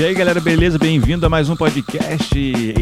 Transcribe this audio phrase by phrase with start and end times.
[0.00, 0.78] E aí, galera, beleza?
[0.78, 2.34] Bem-vindo a mais um podcast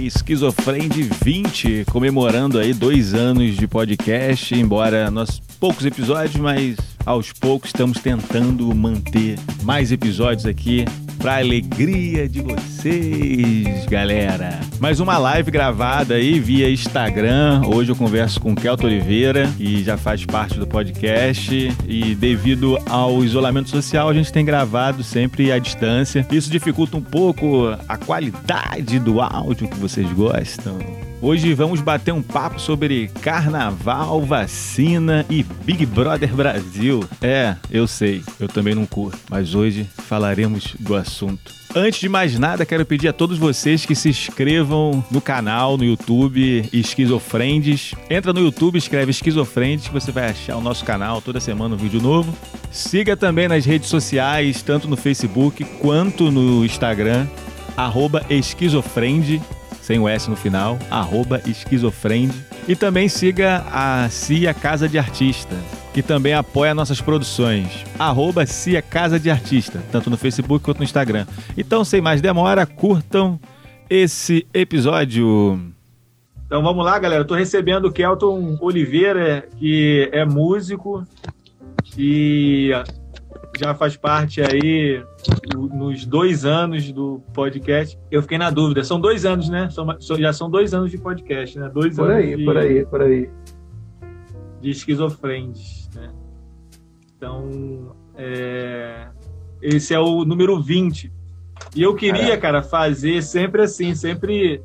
[0.04, 7.70] Esquizofrende 20, comemorando aí dois anos de podcast, embora nós poucos episódios, mas aos poucos
[7.70, 10.84] estamos tentando manter mais episódios aqui
[11.18, 14.60] para alegria de vocês, galera.
[14.78, 17.62] Mais uma live gravada aí via Instagram.
[17.66, 23.24] Hoje eu converso com Kelto Oliveira, que já faz parte do podcast e devido ao
[23.24, 26.26] isolamento social, a gente tem gravado sempre à distância.
[26.30, 31.07] Isso dificulta um pouco a qualidade do áudio que vocês gostam.
[31.20, 37.02] Hoje vamos bater um papo sobre carnaval, vacina e Big Brother Brasil.
[37.20, 41.52] É, eu sei, eu também não curto, mas hoje falaremos do assunto.
[41.74, 45.84] Antes de mais nada, quero pedir a todos vocês que se inscrevam no canal, no
[45.84, 47.96] YouTube Esquizofrendes.
[48.08, 51.78] Entra no YouTube, escreve Esquizofrendes, que você vai achar o nosso canal toda semana um
[51.78, 52.32] vídeo novo.
[52.70, 57.26] Siga também nas redes sociais, tanto no Facebook quanto no Instagram,
[57.76, 58.24] arroba
[59.88, 62.44] sem o S no final, arroba esquizofrende.
[62.68, 65.56] E também siga a CIA Casa de Artista,
[65.94, 70.84] que também apoia nossas produções, arroba CIA Casa de Artista, tanto no Facebook quanto no
[70.84, 71.26] Instagram.
[71.56, 73.40] Então, sem mais demora, curtam
[73.88, 75.58] esse episódio.
[76.44, 77.22] Então vamos lá, galera.
[77.22, 81.02] Estou recebendo o Kelton Oliveira, que é músico
[81.96, 82.72] e
[83.56, 85.02] já faz parte aí
[85.72, 87.98] nos dois anos do podcast.
[88.10, 88.84] Eu fiquei na dúvida.
[88.84, 89.68] São dois anos, né?
[89.70, 91.68] São, já são dois anos de podcast, né?
[91.72, 93.30] Dois por anos aí, de, por aí, por aí.
[94.60, 96.10] De esquizofrênios, né?
[97.16, 99.08] Então, é,
[99.62, 101.12] esse é o número 20.
[101.74, 102.40] E eu queria, Caraca.
[102.40, 104.62] cara, fazer sempre assim, sempre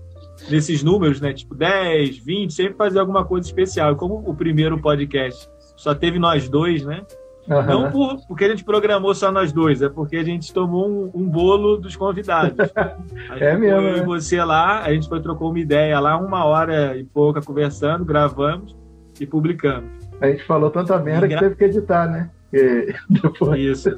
[0.50, 1.34] nesses números, né?
[1.34, 3.96] Tipo 10, 20, sempre fazer alguma coisa especial.
[3.96, 7.04] Como o primeiro podcast só teve nós dois, né?
[7.48, 7.66] Uhum.
[7.66, 11.12] Não por, porque a gente programou só nós dois, é porque a gente tomou um,
[11.14, 12.56] um bolo dos convidados.
[13.40, 13.82] é mesmo.
[13.82, 14.06] Eu e né?
[14.06, 18.76] você lá, a gente foi trocou uma ideia lá, uma hora e pouca conversando, gravamos
[19.20, 19.90] e publicamos.
[20.22, 22.30] A gente falou tanta merda que teve que editar, né?
[23.10, 23.60] Depois...
[23.60, 23.90] Isso.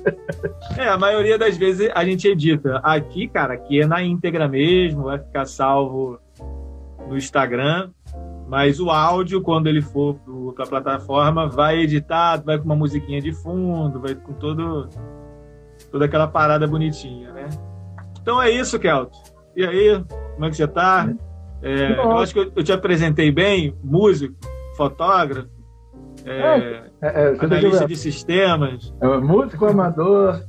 [0.77, 2.77] É, a maioria das vezes a gente edita.
[2.77, 6.19] Aqui, cara, aqui é na íntegra mesmo, vai ficar salvo
[7.07, 7.89] no Instagram.
[8.47, 10.15] Mas o áudio, quando ele for
[10.55, 14.87] para a plataforma, vai editado, vai com uma musiquinha de fundo, vai com todo,
[15.91, 17.49] toda aquela parada bonitinha, né?
[18.21, 19.17] Então é isso, Kelto.
[19.55, 20.03] E aí,
[20.33, 21.11] como é que você está?
[21.61, 24.35] É, eu acho que eu, eu, te apresentei bem, músico,
[24.77, 25.49] fotógrafo,
[26.23, 28.93] é, é, é, é analista de sistemas.
[29.01, 30.41] É, músico amador,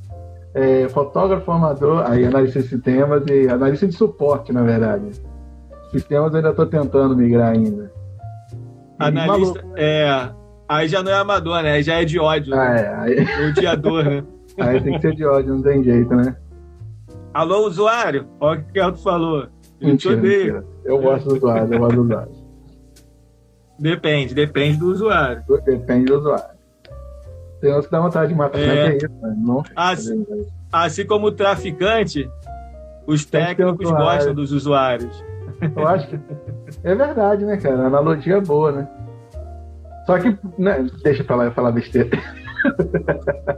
[0.89, 5.11] fotógrafo amador, aí analista de sistemas e analista de suporte, na verdade.
[5.91, 7.91] Sistemas eu ainda estou tentando migrar ainda.
[8.99, 10.29] Analista, é.
[10.67, 11.73] Aí já não é amador, né?
[11.73, 12.53] Aí já é de ódio.
[12.53, 12.81] Ah, né?
[12.81, 12.95] é.
[12.95, 13.49] Aí...
[13.49, 14.23] Odiador, né?
[14.59, 16.35] Aí tem que ser de ódio, não tem jeito, né?
[17.33, 18.27] Alô, usuário?
[18.39, 19.47] Olha o que o Kelto falou.
[19.79, 20.65] Eu mentira, mentira.
[20.83, 22.31] Eu gosto do usuário, eu gosto do usuário.
[23.79, 25.43] Depende, depende do usuário.
[25.63, 26.57] Depende do usuário.
[27.61, 30.25] Tem outros que dá vontade de matar, é, é isso, não assim,
[30.71, 32.29] assim como o traficante,
[33.07, 35.23] os técnicos gostam dos usuários.
[35.75, 36.19] Eu acho que
[36.83, 37.83] é verdade, né, cara?
[37.83, 38.87] A analogia é boa, né?
[40.05, 42.09] Só que, né, deixa pra lá eu falar besteira.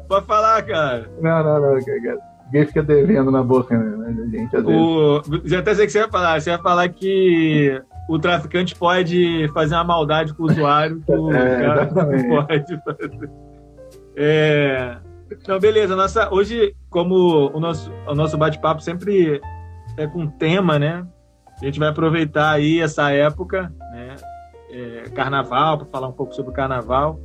[0.07, 1.09] Pode falar, cara.
[1.21, 2.19] Não, não, não, cara.
[2.45, 4.55] Ninguém fica devendo na boca, né, gente?
[4.55, 5.21] Às o...
[5.45, 6.41] Já até sei o que você vai falar.
[6.41, 11.29] Você vai falar que o traficante pode fazer uma maldade com o usuário que o
[11.31, 12.27] é, cara exatamente.
[12.27, 13.29] pode fazer.
[14.15, 14.97] É...
[15.31, 15.95] Então, beleza.
[15.95, 19.39] Nossa, hoje, como o nosso, o nosso bate-papo sempre
[19.95, 21.05] é com tema, né?
[21.61, 24.15] A gente vai aproveitar aí essa época, né?
[24.71, 27.19] É, carnaval, para falar um pouco sobre o carnaval.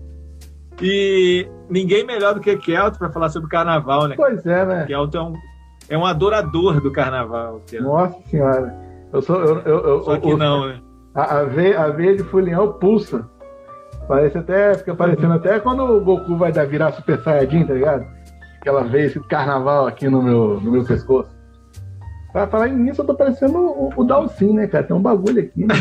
[0.83, 4.17] E ninguém melhor do que Kelto para falar sobre o carnaval, né?
[4.17, 4.85] Pois é, né?
[4.87, 5.33] Kelto é um,
[5.89, 7.61] é um adorador do carnaval.
[7.67, 7.85] Kelto.
[7.85, 8.75] Nossa Senhora.
[9.13, 9.37] Eu sou.
[9.37, 10.81] Eu, eu, eu, Só que não, né?
[11.15, 13.29] A, a, veia, a veia de Fulião pulsa.
[14.09, 14.75] Parece até.
[14.75, 18.05] Fica parecendo até quando o Goku vai dar, virar Super Saiyajin, tá ligado?
[18.61, 21.34] Aquela veia, esse carnaval aqui no meu, no meu pescoço.
[22.35, 24.83] Pra falar nisso, eu tô parecendo o, o Dalcin, né, cara?
[24.83, 25.65] Tem um bagulho aqui.
[25.65, 25.75] Né?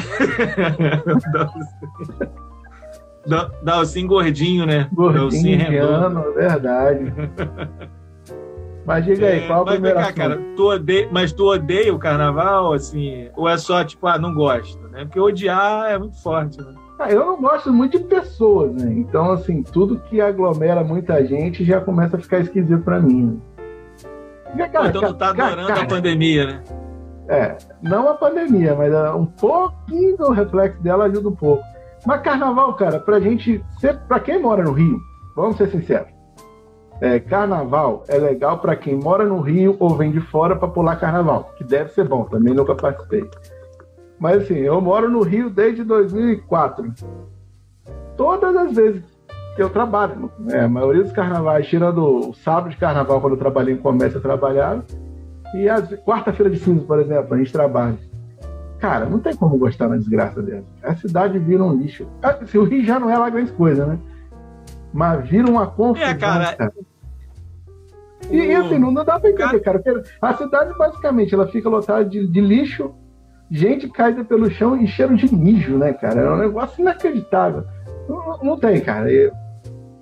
[4.05, 4.87] Gordinho, né?
[4.93, 7.11] Gordinho, indiano, é verdade.
[8.85, 11.97] Mas diga aí, é, qual a primeira cá, cara, tu odeia, Mas tu odeia o
[11.97, 13.29] carnaval, assim?
[13.35, 15.05] Ou é só, tipo, ah, não gosto, né?
[15.05, 16.75] Porque odiar é muito forte, né?
[16.99, 18.93] Ah, eu não gosto muito de pessoas, né?
[18.93, 23.41] Então, assim, tudo que aglomera muita gente já começa a ficar esquisito para mim.
[24.57, 26.63] Cara, então não tá adorando cara, a pandemia, né?
[27.27, 31.63] É, não a pandemia, mas é, um pouquinho do reflexo dela ajuda um pouco.
[32.05, 33.63] Mas carnaval, cara, pra gente,
[34.07, 34.99] pra quem mora no Rio,
[35.35, 36.09] vamos ser sinceros,
[37.01, 40.95] é, carnaval é legal para quem mora no Rio ou vem de fora para pular
[40.97, 43.29] carnaval, que deve ser bom, também nunca participei.
[44.19, 46.93] Mas assim, eu moro no Rio desde 2004.
[48.15, 49.03] Todas as vezes
[49.55, 53.39] que eu trabalho, né, a maioria dos carnavais, tirando o sábado de carnaval, quando eu
[53.39, 54.83] trabalhei em comércio, eu trabalhava,
[55.53, 57.97] e a quarta-feira de cinza, por exemplo, a gente trabalha.
[58.79, 60.65] Cara, não tem como gostar na desgraça dessa.
[60.81, 62.05] A cidade vira um lixo.
[62.21, 63.97] Assim, o Rio já não é lá grande coisa, né?
[64.91, 66.53] Mas vira uma confusão, é, cara.
[66.53, 66.73] cara.
[68.29, 69.79] E, e, assim, não, não dá pra entender, cara.
[69.79, 70.03] cara.
[70.21, 72.93] A cidade, basicamente, ela fica lotada de, de lixo,
[73.49, 76.19] gente caída pelo chão e cheiro de mijo, né, cara?
[76.19, 77.63] É um negócio inacreditável.
[78.09, 79.07] Não, não tem, cara.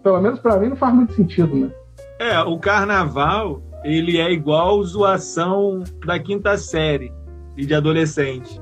[0.04, 1.72] Pelo menos para mim não faz muito sentido, né?
[2.20, 7.12] É, o carnaval, ele é igual zoação da quinta série
[7.58, 8.62] e de adolescente.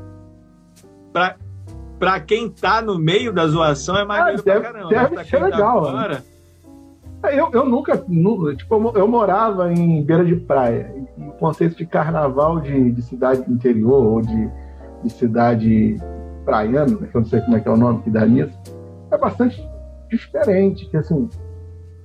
[1.12, 1.36] Pra,
[1.98, 4.90] pra quem tá no meio da zoação é mais ah, deve, pra caramba.
[4.90, 5.84] Deve pra ser tá legal.
[5.84, 6.24] Tá fora,
[7.34, 7.98] eu, eu nunca,
[8.56, 10.94] tipo, eu morava em beira de praia.
[11.18, 14.50] E o conceito de carnaval de, de cidade do interior ou de,
[15.04, 15.98] de cidade
[16.46, 18.58] praiana, né, que eu não sei como é que é o nome que dá nisso,
[19.12, 19.62] é bastante
[20.10, 20.88] diferente.
[20.90, 21.30] Que assim,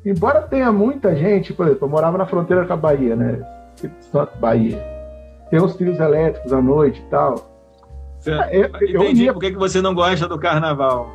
[0.05, 3.41] embora tenha muita gente, por exemplo, eu morava na fronteira com a Bahia, né?
[4.01, 4.79] Santo Bahia.
[5.51, 7.35] Tem os trios elétricos à noite e tal.
[8.19, 11.11] Você, é, eu, entendi eu, por que você não gosta do carnaval.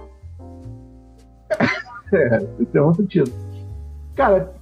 [2.14, 3.32] é, isso é um sentido.
[4.16, 4.54] Cara,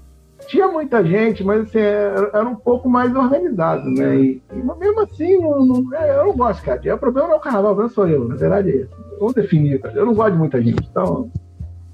[0.47, 4.15] tinha muita gente, mas assim, era, era um pouco mais organizado, né?
[4.15, 6.95] E, mesmo assim, não, não, é, eu não gosto, cara.
[6.95, 8.89] O problema não é o carnaval, não sou eu, na verdade é esse.
[9.19, 9.95] Vamos definir, cara.
[9.95, 11.29] Eu não gosto de muita gente, então.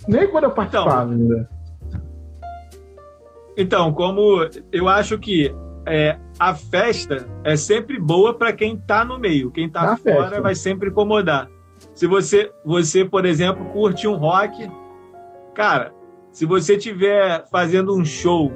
[0.07, 1.47] Nem quando eu participava, então, né?
[3.55, 5.53] Então, como eu acho que
[5.85, 9.51] é, a festa é sempre boa para quem está no meio.
[9.51, 10.41] Quem está fora festa.
[10.41, 11.49] vai sempre incomodar.
[11.93, 14.69] Se você, você, por exemplo, curte um rock,
[15.53, 15.93] cara,
[16.31, 18.51] se você estiver fazendo um show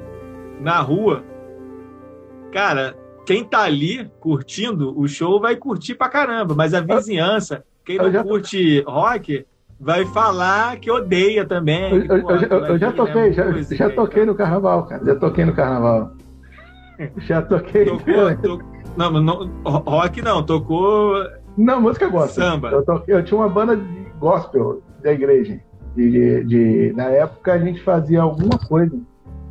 [0.60, 1.22] na rua,
[2.52, 7.98] cara, quem tá ali curtindo o show vai curtir pra caramba, mas a vizinhança, quem
[7.98, 9.46] não curte rock,
[9.80, 12.06] vai falar que odeia também.
[12.06, 15.04] Eu, eu, eu, eu já toquei, já, já toquei no carnaval, cara.
[15.04, 16.12] Já toquei no carnaval.
[17.18, 17.84] Já toquei.
[17.84, 18.64] Tocou, to...
[18.96, 21.14] não, não, rock não, tocou.
[21.56, 22.44] Não, música gospel.
[22.44, 22.70] Samba.
[22.70, 25.60] Eu, toquei, eu tinha uma banda de gospel da igreja.
[25.94, 28.96] De, de, na época a gente fazia alguma coisa.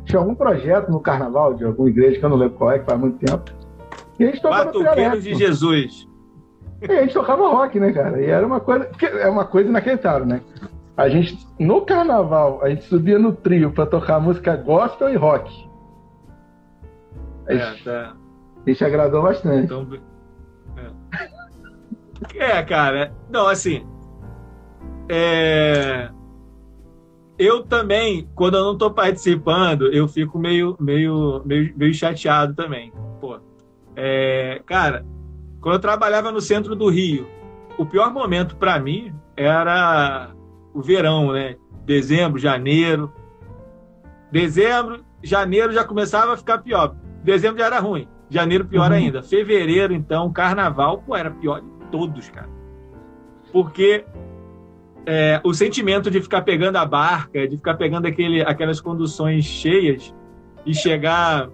[0.04, 2.86] Tinha algum projeto no carnaval de alguma igreja que eu não lembro qual é, que
[2.86, 3.50] faz muito tempo.
[4.18, 6.07] E a gente tocava Batuqueiro de Jesus.
[6.80, 8.20] E a gente tocava rock, né, cara?
[8.20, 8.88] E era uma coisa.
[9.02, 10.40] É uma coisa inacreditável, né?
[10.96, 15.68] A gente, no carnaval, a gente subia no trio para tocar música gospel e rock.
[17.46, 18.16] A gente, é, tá.
[18.66, 19.64] a gente agradou bastante.
[19.64, 19.86] Então,
[22.36, 22.58] é.
[22.58, 23.12] é, cara.
[23.30, 23.86] Não, assim.
[25.08, 26.10] É...
[27.38, 32.92] Eu também, quando eu não estou participando, eu fico meio, meio, meio, meio chateado também.
[33.20, 33.38] Pô,
[33.94, 34.60] é...
[34.66, 35.06] cara,
[35.60, 37.26] quando eu trabalhava no centro do Rio,
[37.76, 40.30] o pior momento para mim era
[40.74, 41.56] o verão, né?
[41.84, 43.12] Dezembro, janeiro.
[44.30, 46.94] Dezembro, janeiro já começava a ficar pior.
[47.24, 48.06] Dezembro já era ruim.
[48.30, 48.96] Janeiro pior uhum.
[48.96, 49.22] ainda.
[49.22, 52.48] Fevereiro, então, carnaval, pô, era pior de todos, cara.
[53.52, 54.04] Porque
[55.06, 60.14] é, o sentimento de ficar pegando a barca, de ficar pegando aquele, aquelas conduções cheias
[60.66, 61.48] e chegar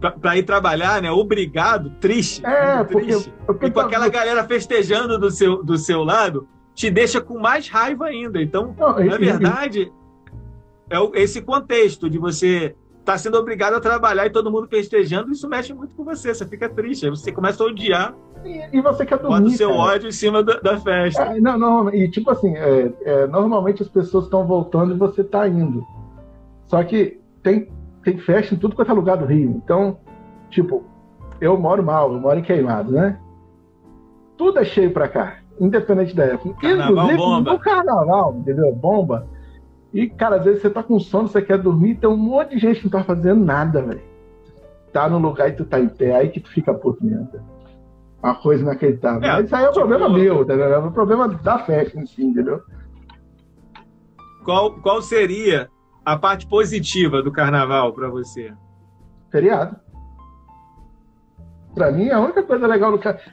[0.00, 1.10] para ir trabalhar, né?
[1.10, 3.32] Obrigado, triste, é, triste.
[3.46, 7.68] Porque, e com aquela galera festejando do seu, do seu lado, te deixa com mais
[7.68, 8.40] raiva ainda.
[8.40, 9.90] Então, Não, na verdade,
[10.90, 15.32] é esse contexto de você estar tá sendo obrigado a trabalhar e todo mundo festejando,
[15.32, 16.34] isso mexe muito com você.
[16.34, 18.14] Você fica triste, você começa a odiar.
[18.44, 19.40] E, e você quer dormir.
[19.40, 19.80] Bota o seu cara.
[19.80, 21.22] ódio em cima da, da festa.
[21.22, 25.22] É, não, não, e tipo assim, é, é, normalmente as pessoas estão voltando e você
[25.22, 25.84] está indo.
[26.66, 27.68] Só que tem
[28.06, 29.60] tem festa em tudo quanto é lugar do Rio.
[29.64, 29.98] Então,
[30.48, 30.84] tipo,
[31.40, 33.18] eu moro mal, eu moro em Queimado, né?
[34.36, 36.54] Tudo é cheio pra cá, independente da época.
[36.60, 37.52] Carnaval, Inclusive, bomba.
[37.52, 38.72] no carnaval, entendeu?
[38.72, 39.26] Bomba.
[39.92, 42.58] E, cara, às vezes você tá com sono, você quer dormir, tem um monte de
[42.60, 44.02] gente que não tá fazendo nada, velho.
[44.92, 47.28] Tá no lugar e tu tá em pé, aí que tu fica puto mesmo.
[48.22, 49.28] Uma coisa inacreditável.
[49.28, 49.84] É, Mas isso aí é o tipo...
[49.84, 50.64] problema meu, entendeu?
[50.66, 52.60] É o problema da festa si, entendeu?
[54.44, 55.68] Qual, qual seria
[56.06, 58.54] a parte positiva do carnaval para você?
[59.28, 59.74] Feriado.
[61.74, 63.26] Para mim, a única coisa legal do carnaval.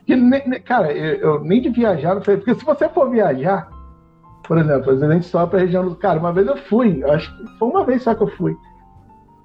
[0.65, 3.69] Cara, eu, eu, nem de viajar, porque se você for viajar,
[4.43, 5.95] por exemplo, às vezes a gente sobe para a região do.
[5.95, 8.57] Cara, uma vez eu fui, acho que foi uma vez só que eu fui.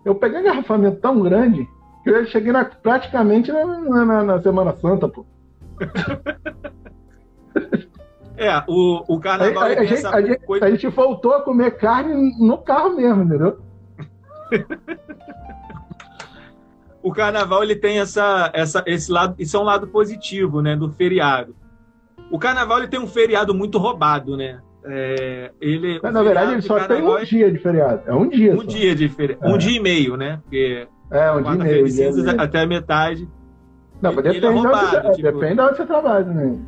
[0.06, 1.68] Eu peguei um engarrafamento tão grande
[2.02, 5.26] que eu cheguei na, praticamente na, na, na Semana Santa, pô.
[8.38, 9.64] É, o, o carnaval.
[9.64, 13.24] A, a, a, gente, a, gente, a, gente, voltou a comer carne no carro mesmo,
[13.24, 13.58] entendeu?
[17.02, 20.88] o carnaval ele tem essa, essa, esse lado, isso é um lado positivo, né, do
[20.88, 21.56] feriado.
[22.30, 24.60] O carnaval ele tem um feriado muito roubado, né?
[24.84, 28.02] É, ele, Mas, na verdade, ele só tem um dia de feriado.
[28.06, 28.54] É um dia.
[28.54, 28.66] Um só.
[28.66, 29.44] dia de feriado.
[29.44, 29.48] É.
[29.48, 30.40] Um dia e meio, né?
[30.44, 31.84] Porque É, um dia e meio.
[31.84, 32.40] de dia cinzas meio.
[32.40, 33.28] até a metade.
[34.00, 36.58] Não, ele é depende, de onde roubado, você, tipo- depende de onde você trabalha, né?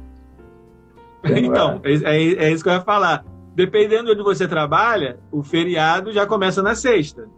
[1.23, 3.25] Tem, Então, é, é- é isso que eu ia falar.
[3.55, 7.29] Dependendo de onde você trabalha, o feriado já começa na sexta.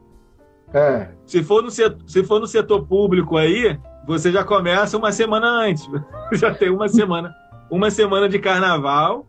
[0.72, 5.12] É, Se for no setor, se for no setor público aí, você já começa uma
[5.12, 5.86] semana antes.
[6.32, 7.34] Já tem uma semana,
[7.70, 9.26] uma semana de carnaval,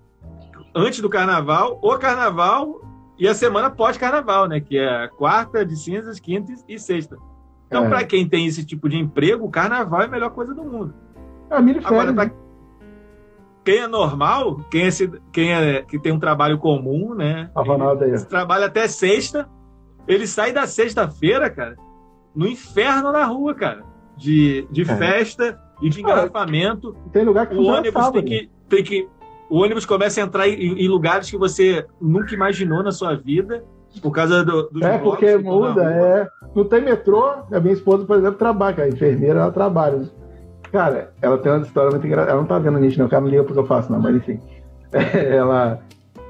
[0.74, 2.82] antes do carnaval, o carnaval
[3.20, 4.60] e a semana pós-carnaval, né?
[4.62, 7.18] Que é quarta de cinzas, quinta e sexta.
[7.68, 7.90] Então, É.
[7.90, 10.94] para quem tem esse tipo de emprego, o carnaval é a melhor coisa do mundo.
[11.50, 12.32] é mini Agora, para?
[13.64, 14.90] Quem é normal, quem, é,
[15.32, 17.50] quem é que tem um trabalho comum, né?
[17.56, 18.16] A Ronaldo aí, ó.
[18.16, 19.48] Ele trabalha até sexta,
[20.08, 21.76] ele sai da sexta-feira, cara,
[22.36, 23.84] no inferno na rua, cara.
[24.16, 24.86] De, de É.
[24.86, 26.96] festa e de engarrafamento.
[27.12, 29.10] Tem lugar que O ônibus tem que, tem que.
[29.50, 33.64] O ônibus começa a entrar em, em lugares que você nunca imaginou na sua vida,
[34.02, 36.28] por causa do, dos É, porque muda, é.
[36.56, 38.84] Não tem metrô, a minha esposa, por exemplo, trabalha.
[38.84, 40.10] A enfermeira, ela trabalha.
[40.74, 42.32] Cara, ela tem uma história muito engraçada.
[42.32, 44.40] Ela não tá vendo nisso, não, cara, não liga porque eu faço, não, mas enfim.
[45.14, 45.80] ela.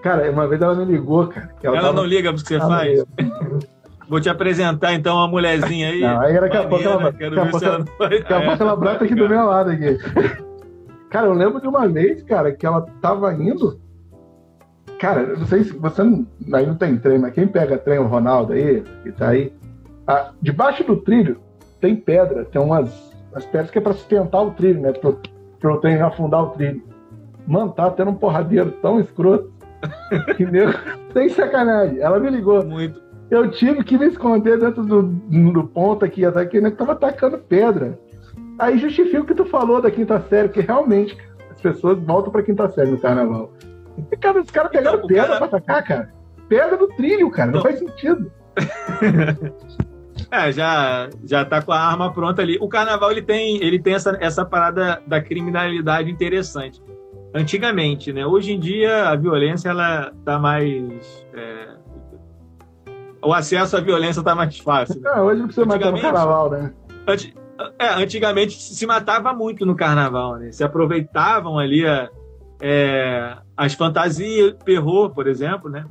[0.03, 1.47] Cara, uma vez ela me ligou, cara.
[1.59, 3.05] que Ela, tava- não liga pro que você Ela faz.
[4.09, 6.01] Vou te apresentar então uma mulherzinha aí.
[6.01, 8.09] Não, aí daqui a pouco ela- Quero daqui a ver pouco ela não vai.
[8.19, 9.97] Daqui a pouco ela brota aqui do meu lado aqui.
[11.09, 13.79] Cara, eu lembro de uma vez, cara, que ela tava indo.
[14.99, 17.97] Cara, eu não sei se você não, aí não tem trem, mas quem pega trem,
[17.99, 19.53] o Ronaldo aí, que tá aí.
[20.05, 21.39] ah, debaixo do trilho
[21.79, 24.93] tem pedra, tem umas, umas pedras que é pra sustentar o trilho, né?
[24.93, 25.19] Pro,
[25.59, 26.81] pro trem afundar o trilho.
[27.45, 29.51] Mano, tá tendo um porradeiro tão escroto
[30.37, 30.69] que meu.
[31.11, 31.99] Sem sacanagem.
[31.99, 32.63] Ela me ligou.
[32.65, 33.01] Muito.
[33.29, 37.37] Eu tive que me esconder dentro do, do ponto aqui, até que né, tava atacando
[37.37, 37.99] pedra.
[38.59, 41.17] Aí justifica o que tu falou da quinta série, que realmente
[41.51, 43.51] as pessoas voltam pra quinta série no carnaval.
[44.11, 46.13] E, cara, os caras pegaram Então, o pedra cara- pra atacar, cara.
[46.47, 47.49] Pedra do trilho, cara.
[47.51, 47.63] Não, Não.
[47.63, 48.31] faz sentido.
[50.33, 52.57] É, já, já tá com a arma pronta ali.
[52.59, 56.81] O carnaval ele tem, ele tem essa, essa parada da criminalidade interessante.
[57.35, 58.25] Antigamente, né?
[58.25, 61.23] Hoje em dia a violência ela tá mais.
[61.35, 61.67] é,
[63.21, 64.99] O acesso à violência tá mais fácil.
[65.01, 65.11] né?
[65.13, 66.73] Ah, hoje não precisa mais ter no carnaval, né?
[67.07, 67.35] Anti-
[67.77, 70.51] é, antigamente se matava muito no carnaval, né?
[70.51, 72.09] Se aproveitavam ali a-
[72.59, 75.85] é, as fantasias, perrou, por exemplo, né?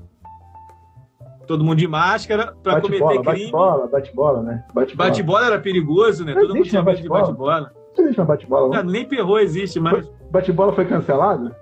[1.53, 3.53] Todo mundo de máscara para cometer bola, bate crime.
[3.53, 4.65] bola, bate bola, né?
[4.73, 5.11] Bate bola.
[5.11, 6.33] Bate-bola era perigoso, né?
[6.33, 7.21] Não Todo mundo medo de bate-bola.
[7.21, 7.73] bate-bola.
[7.95, 11.55] Não existe mais bate bola, Não, nem perrou existe, mas Bate-bola foi cancelado?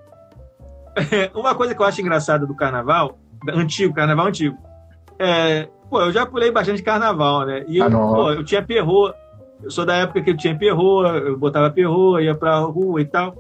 [1.35, 3.19] uma coisa que eu acho engraçada do carnaval,
[3.49, 4.57] antigo, carnaval antigo,
[5.19, 7.65] é, pô, eu já pulei bastante carnaval, né?
[7.67, 9.13] E eu, Ah, pô, eu tinha perrô,
[9.61, 13.05] eu sou da época que eu tinha perrô, eu botava perrô, ia pra rua e
[13.07, 13.35] tal.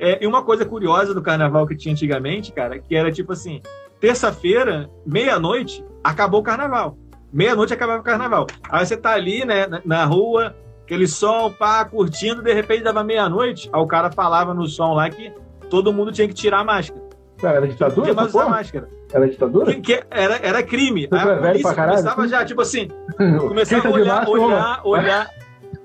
[0.00, 3.62] É, e uma coisa curiosa do carnaval que tinha antigamente, cara, que era tipo assim,
[4.04, 6.98] terça-feira, meia-noite, acabou o carnaval.
[7.32, 8.46] Meia-noite acabava o carnaval.
[8.68, 13.70] Aí você tá ali, né, na, rua, aquele som, pá, curtindo, de repente dava meia-noite,
[13.72, 15.32] aí o cara falava no som lá que
[15.70, 17.02] todo mundo tinha que tirar a máscara.
[17.40, 17.94] Cara, era Não ditadura?
[17.94, 18.56] podia mais essa usar porra?
[18.58, 18.88] máscara.
[19.10, 19.74] Era ditadura?
[19.80, 21.08] Que, era, era crime.
[21.08, 22.30] Você é a polícia pra caralho, começava assim?
[22.30, 22.88] já, tipo assim,
[23.48, 25.30] começava a tá de olhar, máscara, olhar, olhar.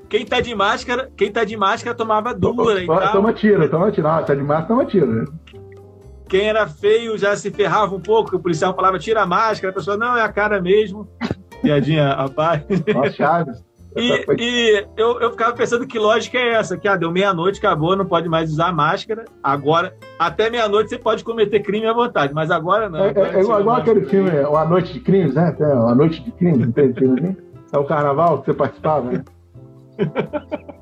[0.10, 3.12] Quem tá de máscara, quem tá de máscara tomava dura e tal.
[3.14, 4.08] toma tiro, toma tiro.
[4.08, 5.34] Ah, tá de máscara, toma tiro.
[6.30, 9.76] Quem era feio já se ferrava um pouco, o policial falava, tira a máscara, a
[9.76, 11.08] pessoa, não, é a cara mesmo.
[11.62, 12.68] Piadinha à parte.
[12.94, 13.70] Nossa, Chaves.
[13.96, 17.96] E, e eu, eu ficava pensando que lógica é essa, que ah, deu meia-noite, acabou,
[17.96, 19.26] não pode mais usar máscara.
[19.42, 23.00] Agora, até meia-noite você pode cometer crime à vontade, mas agora não.
[23.00, 25.52] É, Agora é, é igual, aquele filme, O A Noite de Crimes, né?
[25.58, 27.38] Tem A Noite de Crimes, não tem filme assim?
[27.74, 29.24] É o carnaval que você participava, né?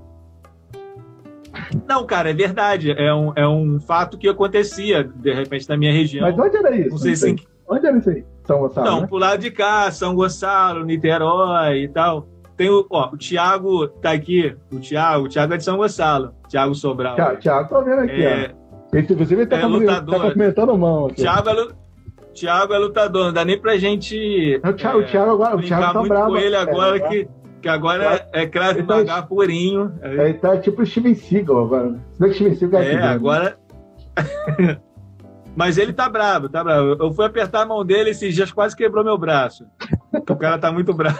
[1.87, 2.91] Não, cara, é verdade.
[2.91, 6.27] É um, é um fato que acontecia, de repente, na minha região.
[6.27, 6.89] Mas onde era isso?
[6.91, 7.35] não sei se.
[7.69, 8.23] Onde era isso aí?
[8.45, 9.07] São Gonçalo, Não, né?
[9.07, 12.27] pro lado de cá, São Gonçalo, Niterói e tal.
[12.55, 14.55] Tem o, ó, o Thiago tá aqui.
[14.71, 16.31] O Thiago, o Thiago é de São Gonçalo.
[16.49, 17.15] Thiago Sobral.
[17.15, 18.67] Tiago, Tiago, tô vendo aqui, É, ó.
[18.97, 20.15] Ele, inclusive, ele tá, é com- lutador.
[20.15, 21.15] tá cumprimentando mão aqui.
[21.21, 21.71] Thiago, é, lu-
[22.33, 24.59] Thiago é lutador, não dá nem pra gente.
[24.63, 26.29] É o Thiago, é, o Thiago agora, o Thiago tá muito bravo.
[26.31, 27.27] com ele agora, é, que,
[27.61, 29.93] que agora é Krav tá- Maga purinho.
[30.01, 31.89] Ele tá tipo Steven Seagal agora.
[31.91, 31.99] né?
[32.13, 33.07] Se bem que Steven Seagal É, dentro.
[33.07, 33.57] agora.
[35.55, 36.95] Mas ele tá bravo, tá bravo.
[36.99, 39.65] Eu fui apertar a mão dele esses dias, quase quebrou meu braço.
[40.29, 41.17] O cara tá muito bravo.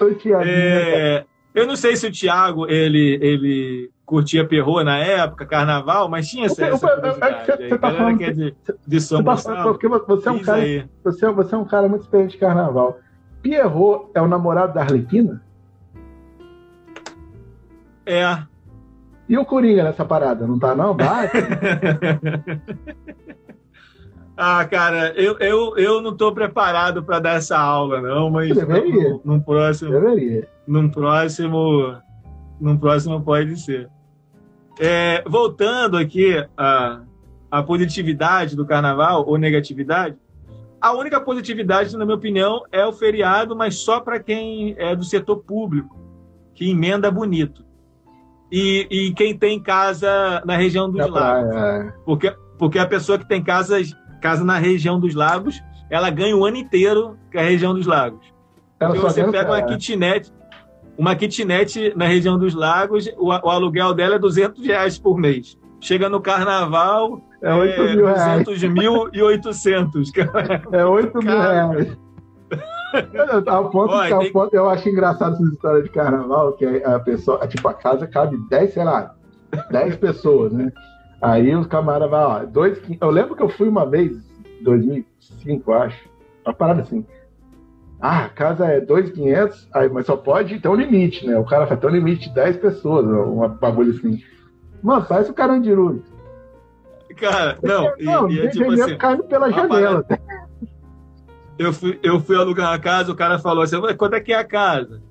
[0.00, 5.44] O Thiago, É, eu não sei se o Thiago ele, ele curtia perrô na época,
[5.46, 7.46] carnaval, mas tinha essa, essa curiosidade.
[7.46, 8.54] Você tá falando que é de,
[8.86, 10.60] de São tá porque você é um cara,
[11.02, 12.98] você, é, você é um cara muito experiente de carnaval.
[13.42, 15.42] Pierrot é o namorado da Arlequina?
[18.04, 18.38] É.
[19.28, 20.46] E o Coringa nessa parada?
[20.46, 20.94] Não tá, não?
[20.94, 21.36] Bate?
[24.36, 28.50] ah, cara, eu, eu, eu não tô preparado para dar essa aula, não, mas.
[28.66, 29.92] Num, num próximo.
[29.92, 30.48] Deveria.
[30.66, 31.96] Num próximo.
[32.60, 33.88] Num próximo pode ser.
[34.80, 37.02] É, voltando aqui à,
[37.50, 40.16] à positividade do carnaval, ou negatividade,
[40.80, 45.04] a única positividade, na minha opinião, é o feriado, mas só para quem é do
[45.04, 45.98] setor público,
[46.54, 47.64] que emenda bonito.
[48.50, 51.54] E, e quem tem casa na região dos lagos.
[51.54, 51.92] É.
[52.04, 53.76] Porque, porque a pessoa que tem casa,
[54.20, 58.24] casa na região dos lagos, ela ganha o ano inteiro com a região dos lagos.
[58.78, 60.32] Porque você pega uma kitnet,
[60.96, 65.58] uma kitnet na região dos lagos, o, o aluguel dela é 200 reais por mês.
[65.80, 68.44] Chega no carnaval, é 8 é, mil reais.
[68.44, 70.12] 200 mil e 800.
[70.72, 71.96] É 8 mil reais.
[73.46, 74.32] Ao ponto, Oi, tem...
[74.32, 78.36] ponto, eu acho engraçado essa história de carnaval, que a pessoa, tipo, a casa cabe
[78.48, 79.14] 10, sei lá,
[79.70, 80.72] 10 pessoas, né?
[81.22, 84.12] Aí os camaradas vão, ó, dois, eu lembro que eu fui uma vez,
[84.62, 86.08] 2005, acho,
[86.44, 87.06] uma parada assim.
[88.00, 91.38] Ah, a casa é 2,500, aí, mas só pode ter um limite, né?
[91.38, 94.22] O cara fala, tem um limite de 10 pessoas, um bagulho assim.
[94.82, 96.02] Mano, parece o Carandiru.
[97.16, 100.04] Cara, não, não, e, e é tipo assim, caindo pela janela.
[101.58, 104.38] Eu fui, eu fui alugar uma casa, o cara falou assim, quanto é que é
[104.38, 105.02] a casa?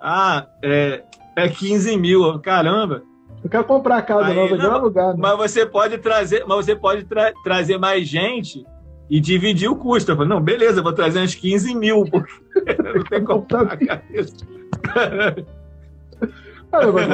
[0.00, 1.04] Ah, é,
[1.36, 2.38] é 15 mil.
[2.40, 3.02] Caramba.
[3.44, 5.14] Eu quero comprar a casa Aí, nova, não, alugar.
[5.14, 5.20] Né?
[5.20, 8.66] Mas você pode trazer, mas você pode tra trazer mais gente
[9.08, 10.10] e dividir o custo.
[10.10, 12.32] Eu falei, não, beleza, vou trazer uns 15 mil, porque
[12.82, 14.44] não tem como pagar isso.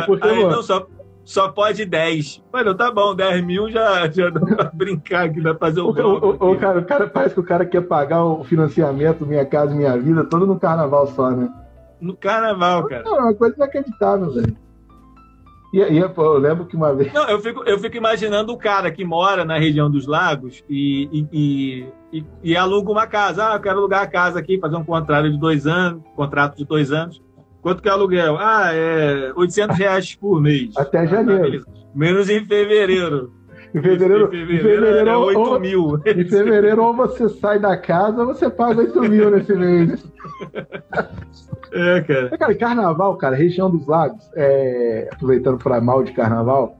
[0.06, 0.86] porque, Aí, não, só,
[1.24, 2.42] só pode 10.
[2.52, 5.90] Mano, tá bom, 10 mil já, já dá pra brincar aqui, dá pra fazer o,
[5.90, 9.74] o, o, cara, o cara Parece que o cara quer pagar o financiamento Minha Casa
[9.74, 11.48] Minha Vida todo no carnaval só, né?
[12.00, 13.04] No carnaval, cara.
[13.04, 14.56] Não, é uma coisa inacreditável, velho.
[15.72, 17.10] E aí, eu lembro que uma vez.
[17.14, 21.26] Não, eu fico, eu fico imaginando o cara que mora na região dos lagos e,
[21.32, 23.52] e, e, e aluga uma casa.
[23.52, 26.66] Ah, eu quero alugar a casa aqui, fazer um contrato de dois anos, contrato de
[26.66, 27.22] dois anos.
[27.62, 28.36] Quanto que é aluguel?
[28.38, 30.76] Ah, é 800 reais por mês.
[30.76, 31.64] Até janeiro.
[31.94, 33.32] Menos em fevereiro.
[33.72, 36.02] Em fevereiro, em fevereiro, em fevereiro é 8 ou, mil.
[36.04, 40.04] Em fevereiro, ou você sai da casa ou você paga 8 mil nesse mês.
[41.72, 42.28] É, cara.
[42.30, 46.76] É, cara, carnaval, cara, região dos lagos, é, aproveitando para mal de carnaval,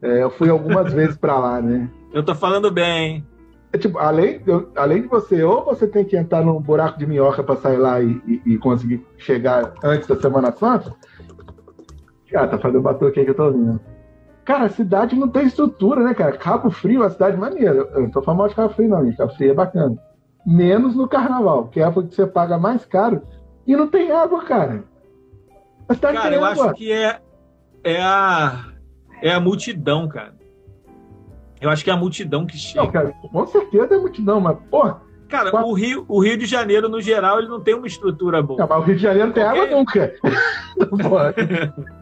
[0.00, 1.90] é, eu fui algumas vezes para lá, né?
[2.12, 3.26] Eu tô falando bem.
[3.72, 4.40] É, tipo, além,
[4.76, 8.00] além de você, ou você tem que entrar num buraco de minhoca para sair lá
[8.00, 10.92] e, e, e, conseguir chegar antes da Semana Santa.
[12.34, 13.80] Ah, tá fazendo batuque aí que eu tô ouvindo.
[14.44, 16.36] Cara, a cidade não tem estrutura, né, cara?
[16.36, 17.88] Cabo Frio é uma cidade maneira.
[17.94, 19.16] Eu não tô falando de Cabo Frio, não, gente.
[19.16, 19.96] Cabo Frio é bacana.
[20.44, 23.22] Menos no Carnaval, que é a época que você paga mais caro
[23.66, 24.82] e não tem água, cara.
[25.88, 26.66] A cidade cara, eu água.
[26.66, 27.20] acho que é,
[27.84, 28.64] é, a,
[29.22, 30.39] é a multidão, cara.
[31.60, 32.82] Eu acho que é a multidão que chega.
[32.82, 35.02] Não, cara, com certeza é a multidão, mas, porra.
[35.28, 38.58] Cara, o Rio, o Rio de Janeiro, no geral, ele não tem uma estrutura boa.
[38.58, 39.62] Não, mas o Rio de Janeiro não tem Qualquer...
[39.62, 40.14] água nunca.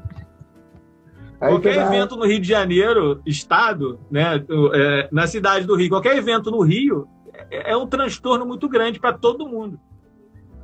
[1.38, 4.42] qualquer evento no Rio de Janeiro, estado, né,
[4.74, 7.06] é, na cidade do Rio, qualquer evento no Rio
[7.50, 9.78] é, é um transtorno muito grande para todo mundo.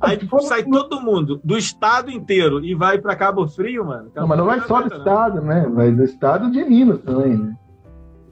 [0.01, 4.11] Aí tipo, sai todo mundo do estado inteiro e vai para Cabo Frio, mano.
[4.11, 5.67] Cabo não, mas não vai só do estado, né?
[5.73, 7.55] Vai do estado de Minas também, né?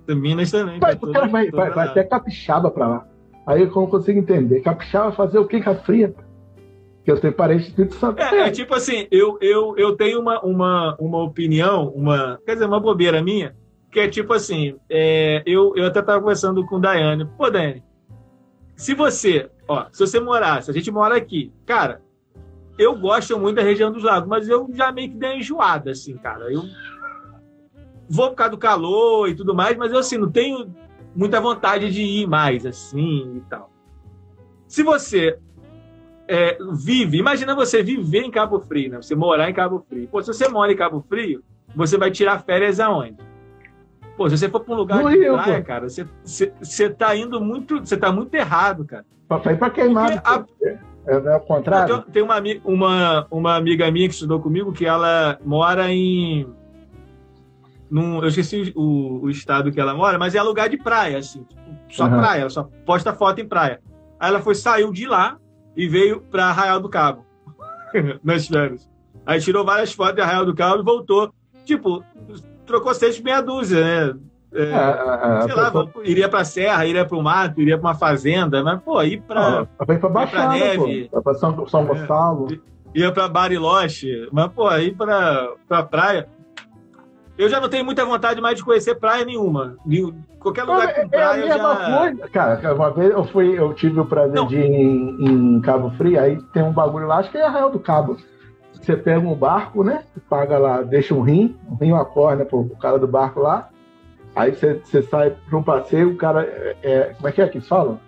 [0.07, 0.79] Minas também.
[0.79, 3.07] Vai, toda, cara vai, vai, vai até capixaba pra lá.
[3.45, 4.61] Aí eu não consigo entender.
[4.61, 6.13] Capixaba fazer o que com a fria?
[7.03, 8.21] Que eu tenho parente de Espírito Santo.
[8.21, 12.39] É, é, tipo assim, eu, eu, eu tenho uma, uma, uma opinião, uma.
[12.45, 13.55] Quer dizer, uma bobeira minha,
[13.91, 17.25] que é tipo assim, é, eu, eu até tava conversando com o Daiane.
[17.37, 17.83] Pô, Daiane,
[18.75, 22.01] se você, ó, se você morasse, a gente mora aqui, cara,
[22.77, 26.17] eu gosto muito da região dos lagos, mas eu já meio que dei enjoada, assim,
[26.17, 26.51] cara.
[26.51, 26.63] Eu
[28.09, 30.73] vou por causa do calor e tudo mais, mas eu assim, não tenho
[31.15, 33.71] muita vontade de ir mais assim e tal.
[34.67, 35.37] Se você
[36.27, 39.01] é, vive, imagina você viver em Cabo Frio, né?
[39.01, 40.07] Você morar em Cabo Frio.
[40.07, 41.43] Pô, se você mora em Cabo Frio,
[41.75, 43.17] você vai tirar férias aonde?
[44.15, 45.67] Pô, se você for para um lugar no de Rio, praia, pô.
[45.67, 49.05] cara, você, você, você tá indo muito, você tá muito errado, cara.
[49.27, 50.21] Pra ir pra queimar.
[50.23, 50.45] A...
[51.05, 52.01] É, é o contrário.
[52.03, 56.47] Tem uma, uma, uma amiga minha que estudou comigo que ela mora em
[57.93, 61.43] num, eu esqueci o, o, estado que ela mora, mas é lugar de praia, assim,
[61.43, 62.17] tipo, só uhum.
[62.17, 63.79] praia, ela só posta foto em praia.
[64.19, 65.38] Aí ela foi, saiu de lá
[65.77, 67.23] e veio para Arraial do Cabo,
[68.23, 68.89] nas férias.
[69.23, 71.32] Aí tirou várias fotos de Arraial do Cabo e voltou.
[71.65, 72.03] tipo,
[72.65, 74.19] trocou seis meia dúzia, né?
[74.56, 75.71] É, é, sei lá,
[76.03, 79.67] iria pra serra, iria pro mato, iria pra uma fazenda, mas, pô, ir pra.
[79.77, 81.10] Ah, pra, pra, Baixada, pra neve.
[81.12, 82.47] Pô, pra São, São Gonçalo.
[82.93, 86.27] ia pra Bariloche, mas, pô, ir pra, pra praia.
[87.37, 89.75] Eu já não tenho muita vontade mais de conhecer praia nenhuma.
[90.39, 91.23] Qualquer lugar com praia.
[91.23, 91.97] É a mesma já...
[91.97, 92.29] coisa.
[92.29, 94.47] Cara, uma vez eu fui, eu tive o prazer não.
[94.47, 97.71] de ir em, em, Cabo Frio, aí tem um bagulho lá, acho que é Arraial
[97.71, 98.17] do Cabo.
[98.73, 100.03] Você pega um barco, né?
[100.29, 103.69] Paga lá, deixa um rim, um rim uma corda pro, pro cara do barco lá.
[104.35, 106.43] Aí você, você sai para um passeio, o cara.
[106.43, 107.99] É, é, como é que é que eles falam?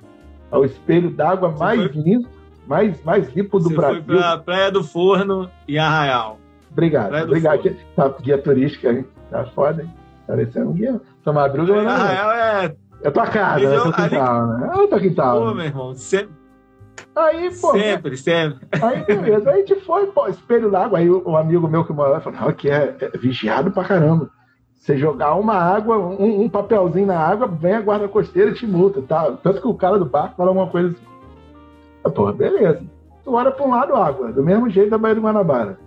[0.51, 2.01] É o espelho d'água mais foi...
[2.01, 2.29] limpo,
[2.67, 4.03] mais, mais limpo do você Brasil.
[4.05, 6.39] Foi pra Praia do Forno e Arraial.
[6.71, 7.09] Obrigado.
[7.09, 7.75] Praia obrigado.
[7.95, 9.05] Tá, guia turística, hein?
[9.29, 9.93] Tá foda, hein?
[10.27, 11.01] Parecendo um guia.
[11.23, 11.73] Sua madruga.
[11.75, 12.75] É, Arraial é.
[13.03, 14.61] É tua casa, é tua quintal, ali...
[14.61, 14.71] né?
[14.73, 15.39] É tua quintal.
[15.39, 16.35] Pô, meu irmão, sempre.
[17.15, 17.71] Aí, pô.
[17.73, 18.67] Sempre, sempre.
[18.81, 19.49] Aí, beleza.
[19.49, 20.99] Aí a gente foi, pô, espelho d'água.
[20.99, 23.83] Aí o, o, amigo meu que mora lá falou: não, aqui é, é vigiado pra
[23.83, 24.29] caramba.
[24.73, 28.67] Você jogar uma água, um, um, papelzinho na água, vem a guarda costeira e te
[28.67, 29.31] multa, tá?
[29.41, 32.13] Tanto que o cara do barco fala alguma coisa assim.
[32.13, 32.83] Porra, beleza.
[33.23, 35.79] Tu olha para um lado água, do mesmo jeito da Baía do Guanabara.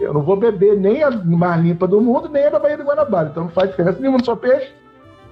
[0.00, 2.84] Eu não vou beber nem a mais limpa do mundo, nem a da Baía do
[2.84, 3.28] Guanabara.
[3.30, 4.72] Então não faz diferença nenhuma, só peixe.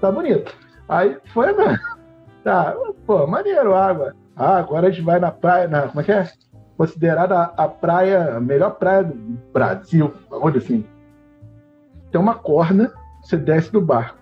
[0.01, 0.53] Tá bonito.
[0.89, 1.79] Aí foi mesmo.
[2.45, 4.15] Tá, pô, maneiro água.
[4.37, 6.31] Ah, agora a gente vai na praia, na, como é que é?
[6.77, 9.15] Considerada a, a praia, a melhor praia do
[9.53, 10.87] Brasil, onde assim
[12.17, 14.17] tem uma corda, você desce do barco.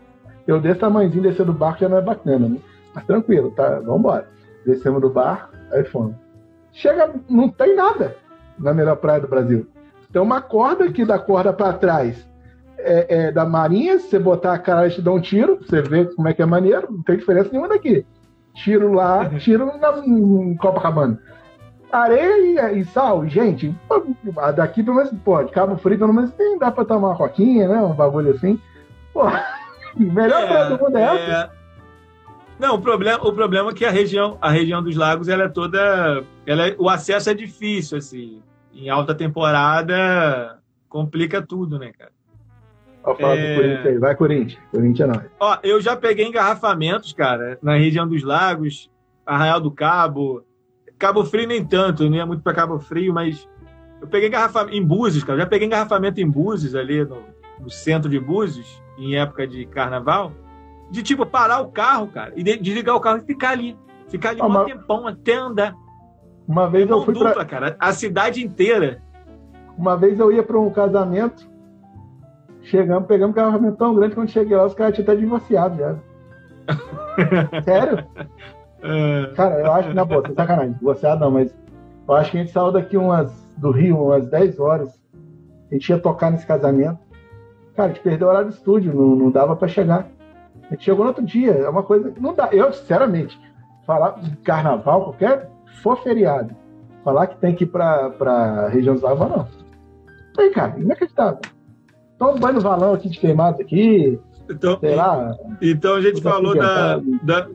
[0.46, 2.59] Eu desse tamanhozinho, descer do barco já não é bacana, né?
[2.94, 3.78] Mas tranquilo, tá?
[3.80, 4.28] Vambora.
[4.66, 6.16] Descemos do barco, aí fomos.
[6.72, 8.16] Chega, não tem nada
[8.59, 9.66] na melhor praia do Brasil.
[10.14, 12.24] Tem uma corda que da corda para trás
[12.79, 16.05] é, é, da marinha, se você botar a cara te dá um tiro, você vê
[16.05, 18.07] como é que é maneiro, não tem diferença nenhuma daqui.
[18.55, 21.20] Tiro lá, tiro na, em Copacabana
[21.90, 23.74] areia e sal, gente,
[24.57, 27.68] daqui pelo menos, pô, de Cabo Frio pelo menos tem, dá pra tomar uma coquinha,
[27.68, 27.81] né?
[27.81, 28.59] Um bagulho assim.
[29.12, 29.24] Pô,
[29.96, 31.50] melhor é, praia do mundo é, é
[32.59, 35.48] Não, o problema, o problema é que a região, a região dos lagos, ela é
[35.48, 36.24] toda.
[36.46, 38.42] Ela é, o acesso é difícil, assim.
[38.74, 40.58] Em alta temporada
[40.88, 42.12] complica tudo, né, cara?
[43.04, 43.56] Ó, fala é...
[43.56, 43.98] Corinthians aí.
[43.98, 44.62] Vai, Corinthians.
[44.70, 45.22] Corinthians não.
[45.38, 48.90] Ó, eu já peguei engarrafamentos, cara, na região dos lagos,
[49.26, 50.44] Arraial do Cabo,
[50.98, 53.48] Cabo Frio nem tanto, não ia muito para Cabo Frio, mas
[54.00, 55.38] eu peguei engarrafamento em Búzios, cara.
[55.38, 57.22] Já peguei engarrafamento em Búzios, ali no,
[57.60, 60.32] no, centro de Búzios, em época de carnaval,
[60.90, 63.76] de tipo parar o carro, cara, e desligar o carro e ficar ali.
[64.08, 65.74] Ficar ali um tempão até andar.
[66.46, 67.44] Uma vez eu fui pra...
[67.44, 69.02] cara, a cidade inteira.
[69.76, 71.48] Uma vez eu ia para um casamento,
[72.62, 75.96] chegamos, pegamos um engarrafamento tão grande, quando cheguei lá, os caras tinham até divorciado já.
[77.64, 78.07] Sério?
[78.83, 79.33] É.
[79.35, 81.54] Cara, eu acho, na boa, sacanagem, você não, mas
[82.07, 85.00] eu acho que a gente saiu daqui umas, do Rio umas 10 horas.
[85.70, 86.98] A gente ia tocar nesse casamento.
[87.74, 90.07] Cara, a gente perdeu o horário do estúdio, não, não dava para chegar.
[90.64, 92.48] A gente chegou no outro dia, é uma coisa que não dá.
[92.52, 93.40] Eu, sinceramente,
[93.87, 95.50] falar de carnaval, qualquer
[95.82, 96.54] for feriado,
[97.04, 99.48] falar que tem que ir pra, pra região dos lagos, não.
[100.37, 101.40] Tem, cara, inacreditável.
[102.18, 105.37] Toma banho no valão aqui de queimado aqui, então, sei lá.
[105.60, 107.48] Então a gente falou da, da,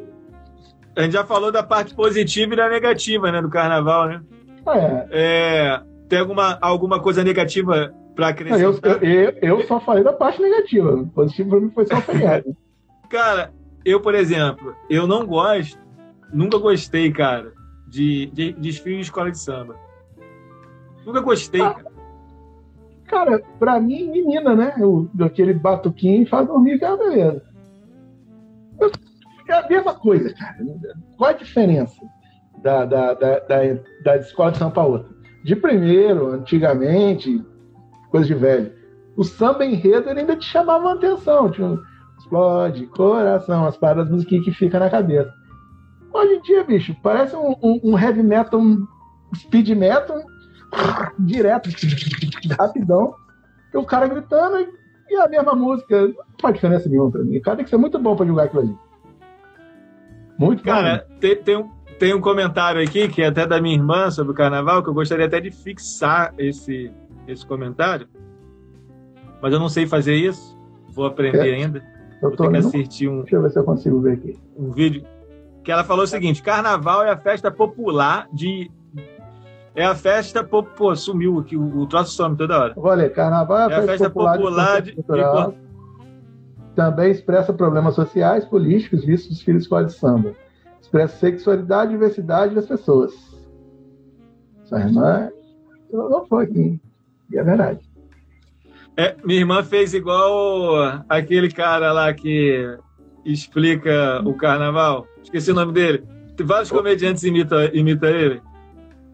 [0.96, 4.22] a gente já falou da parte positiva e da negativa, né, do carnaval, né?
[4.68, 5.08] É.
[5.12, 9.04] é tem alguma, alguma coisa negativa para acrescentar?
[9.04, 11.08] Eu, eu, eu, só falei da parte negativa.
[11.14, 12.58] Positivo para mim foi só o feriado.
[13.10, 13.54] cara,
[13.86, 15.80] eu, por exemplo, eu não gosto,
[16.34, 17.54] nunca gostei, cara,
[17.90, 19.76] de, de, de desfile de escola de samba.
[21.06, 22.00] Nunca gostei, ah, cara.
[23.08, 24.76] Cara, pra mim, menina, né?
[24.78, 27.44] Eu, aquele batuquinho faz dormir, que é beleza.
[28.80, 28.92] Eu
[29.50, 30.58] é a mesma coisa, cara.
[31.18, 32.00] Qual a diferença
[32.62, 33.58] da, da, da, da,
[34.04, 35.10] da escola de samba para outra?
[35.44, 37.44] De primeiro, antigamente,
[38.12, 38.72] coisa de velho,
[39.18, 41.48] o samba enredo ainda te chamava a atenção.
[41.48, 41.80] Um
[42.20, 45.34] explode, coração, as paradas musiquinhas que fica na cabeça.
[46.14, 48.88] Hoje em dia, bicho, parece um, um, um heavy metal, um
[49.36, 50.22] speed metal,
[51.20, 51.70] direto,
[52.60, 53.16] rapidão.
[53.74, 56.08] E o cara gritando e, e a mesma música.
[56.08, 57.38] Não faz diferença nenhuma pra mim.
[57.38, 58.76] O cara tem que ser muito bom pra jogar aquilo ali.
[60.38, 61.70] Muito Cara, tem, tem, um,
[62.00, 64.94] tem um comentário aqui, que é até da minha irmã, sobre o carnaval, que eu
[64.94, 66.92] gostaria até de fixar esse,
[67.28, 68.08] esse comentário.
[69.42, 70.58] Mas eu não sei fazer isso.
[70.90, 71.56] Vou aprender é.
[71.56, 71.84] ainda.
[72.22, 73.22] Eu Vou ter que assistir um.
[73.22, 74.40] Deixa eu ver se eu consigo ver aqui.
[74.58, 75.04] Um vídeo.
[75.64, 78.72] Que ela falou o seguinte: carnaval é a festa popular de.
[79.76, 80.44] É a festa.
[80.44, 82.74] Pô, sumiu aqui, o, o troço some toda hora.
[82.76, 85.70] Olha, carnaval é a, é festa, a festa popular, popular de, de, de,
[86.76, 90.34] também expressa problemas sociais, políticos, vistos dos filhos escola de samba.
[90.82, 93.14] Expressa sexualidade e diversidade das pessoas.
[94.64, 95.30] Sua irmã
[95.92, 96.82] não foi aqui.
[97.32, 97.80] E é verdade.
[98.96, 102.78] É, minha irmã fez igual aquele cara lá que
[103.32, 105.08] explica o carnaval.
[105.24, 106.04] Esqueci o nome dele.
[106.42, 108.42] Vários comediantes imitam imita ele.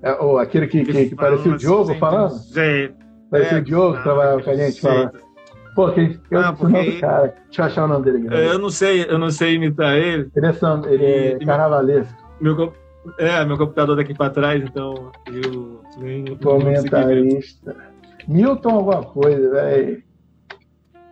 [0.01, 2.39] É, ou aquele que, que, que parecia o Diogo assim, falando?
[2.53, 2.95] Jeito.
[3.31, 5.11] Parecia é, o Diogo que trabalhava com a gente falando.
[5.75, 6.73] Pô, que, eu não, porque...
[6.73, 7.35] nome do cara.
[7.45, 8.19] Deixa eu achar o nome dele.
[8.19, 8.45] Galera.
[8.45, 10.31] Eu não sei, eu não sei imitar ele.
[10.35, 12.13] Ele é, ele é e, carnavalesco.
[12.39, 12.73] Meu,
[13.19, 16.23] é, meu computador daqui para trás, então eu nem.
[16.37, 17.75] Comentarista.
[18.27, 20.03] Milton alguma coisa, velho.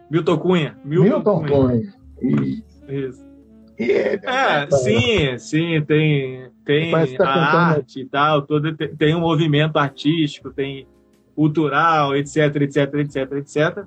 [0.09, 0.77] Milton Cunha.
[0.85, 1.93] Milton, Milton Cunha.
[2.19, 2.62] Cunha.
[2.87, 3.33] Isso.
[3.77, 4.25] Isso.
[4.27, 10.51] é, sim, sim, tem, tem tá a arte e tal, todo, tem um movimento artístico,
[10.51, 10.87] tem
[11.35, 13.85] cultural, etc, etc, etc, etc.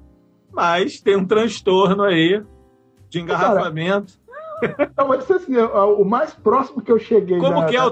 [0.52, 2.42] Mas tem um transtorno aí
[3.08, 4.14] de engarrafamento.
[4.60, 7.90] Cara, não, mas assim, o mais próximo que eu cheguei Como da, que é o...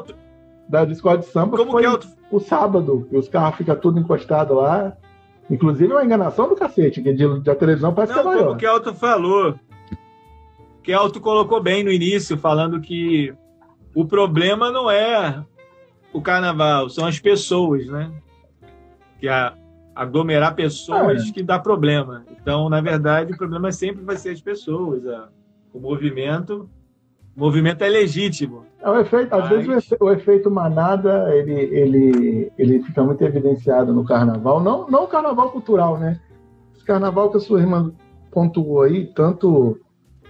[0.68, 2.00] da, da de samba Como foi é o...
[2.30, 4.96] o sábado, que os carros ficam tudo encostados lá.
[5.50, 8.46] Inclusive é uma enganação do cacete, que de, de televisão parece não, que é maior.
[8.46, 9.54] Como que Elton falou,
[10.84, 13.34] que Elton colocou bem no início, falando que
[13.94, 15.42] o problema não é
[16.12, 18.12] o carnaval, são as pessoas, né?
[19.18, 19.54] Que a,
[19.96, 21.32] aglomerar pessoas é.
[21.32, 22.24] que dá problema.
[22.30, 25.06] Então, na verdade, o problema sempre vai ser as pessoas.
[25.06, 25.28] A,
[25.72, 26.68] o movimento,
[27.34, 28.66] o movimento é legítimo.
[28.78, 29.44] É o efeito, mas...
[29.44, 35.04] Às vezes o, efeito manada ele, ele, ele fica muito evidenciado no carnaval, não, não
[35.04, 36.20] o carnaval cultural, né?
[36.76, 37.90] Esse carnaval que a sua irmã
[38.30, 39.80] pontuou aí, tanto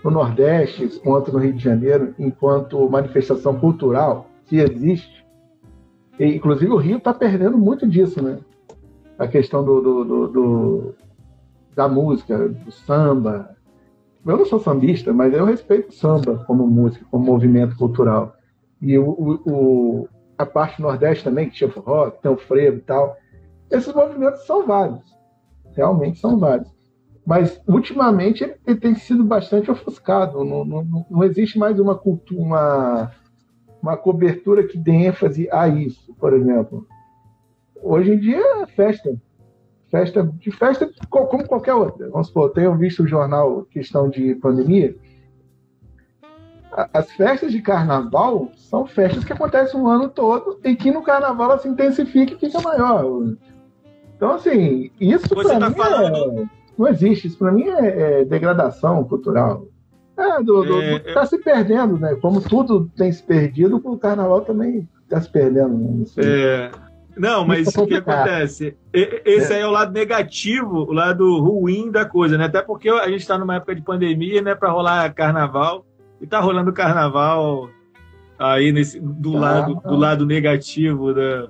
[0.04, 5.24] no Nordeste quanto no Rio de Janeiro, enquanto manifestação cultural que existe.
[6.20, 8.38] E, inclusive o Rio está perdendo muito disso, né?
[9.18, 10.94] A questão do, do, do, do,
[11.74, 13.56] da música, do samba.
[14.26, 18.34] Eu não sou sambista, mas eu respeito o samba como música, como movimento cultural.
[18.82, 23.16] E o, o, a parte nordeste também, que tinha rock, tem o frevo e tal.
[23.70, 25.00] Esses movimentos são vários.
[25.74, 26.73] Realmente são vários
[27.26, 30.44] mas ultimamente ele, ele, tem sido bastante ofuscado.
[30.44, 33.12] Não, não, não existe mais uma cultura, uma,
[33.80, 36.86] uma cobertura que dê ênfase a isso, por exemplo.
[37.82, 39.14] Hoje em dia é festa.
[39.90, 42.10] Festa de festa como qualquer outra.
[42.10, 44.94] Vamos supor, eu tenho visto o jornal questão de pandemia.
[46.92, 51.52] As festas de carnaval são festas que acontecem o ano todo e que no carnaval
[51.52, 53.34] ela se intensifica e fica maior.
[54.16, 56.40] Então, assim, isso para tá mim falando...
[56.40, 57.28] é não existe.
[57.28, 59.66] Isso para mim é, é, degradação cultural.
[60.16, 62.14] É, do, do, é, tá se perdendo, né?
[62.20, 65.76] Como tudo tem se perdido, o carnaval também está se perdendo.
[65.76, 66.04] Né?
[66.18, 66.70] É,
[67.16, 68.76] não, mas o que acontece?
[68.92, 69.56] Esse é.
[69.56, 72.44] aí é o lado negativo, o lado ruim da coisa, né?
[72.44, 74.54] Até porque a gente está numa época de pandemia, né?
[74.54, 75.84] Para rolar carnaval.
[76.20, 77.68] E tá rolando carnaval
[78.38, 81.48] aí nesse, do, tá, lado, do lado negativo da,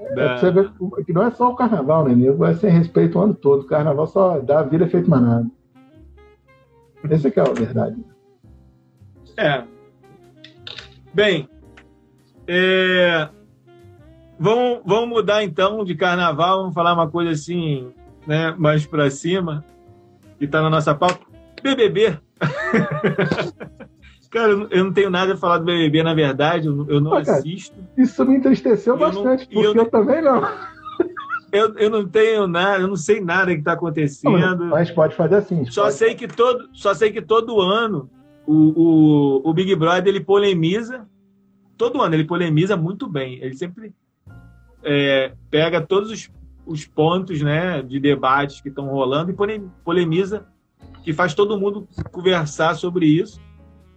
[0.00, 0.68] é, você vê
[1.04, 2.44] que não é só o carnaval, né, nego?
[2.44, 3.62] É sem respeito o ano todo.
[3.62, 5.46] O carnaval só dá vida é feito manada.
[7.08, 7.96] Essa que é a verdade.
[9.36, 9.64] É.
[11.14, 11.48] Bem,
[12.46, 13.28] é...
[14.38, 17.90] Vamos, vamos mudar então de carnaval, vamos falar uma coisa assim,
[18.26, 19.64] né, mais para cima,
[20.38, 21.20] que está na nossa pauta.
[21.62, 22.18] BBB.
[24.36, 27.74] Cara, eu não tenho nada a falar do BBB, na verdade, eu não assisto.
[27.96, 30.42] Isso me entristeceu bastante, não, porque eu, eu, também não.
[31.50, 34.66] Eu, eu não tenho nada, eu não sei nada que está acontecendo.
[34.66, 35.64] Mas pode fazer assim.
[35.70, 35.94] Só pode.
[35.94, 38.10] sei que todo, só sei que todo ano
[38.46, 41.06] o, o, o Big Brother ele polemiza,
[41.78, 43.38] todo ano ele polemiza muito bem.
[43.40, 43.94] Ele sempre
[44.84, 46.30] é, pega todos os,
[46.66, 50.46] os pontos, né, de debates que estão rolando e polemiza,
[51.02, 53.45] que faz todo mundo conversar sobre isso.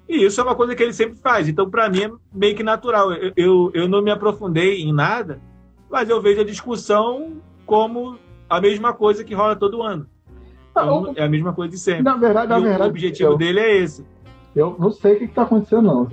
[0.10, 1.48] E isso é uma coisa que ele sempre faz.
[1.48, 3.14] Então, para mim, é meio que natural.
[3.14, 5.40] Eu, eu, eu, não me aprofundei em nada,
[5.88, 8.18] mas eu vejo a discussão como
[8.50, 10.08] a mesma coisa que rola todo ano.
[10.72, 12.02] Então, é a mesma coisa de sempre.
[12.02, 14.04] Na verdade, na verdade, o objetivo eu, dele é esse.
[14.56, 16.08] Eu não sei o que está acontecendo, não.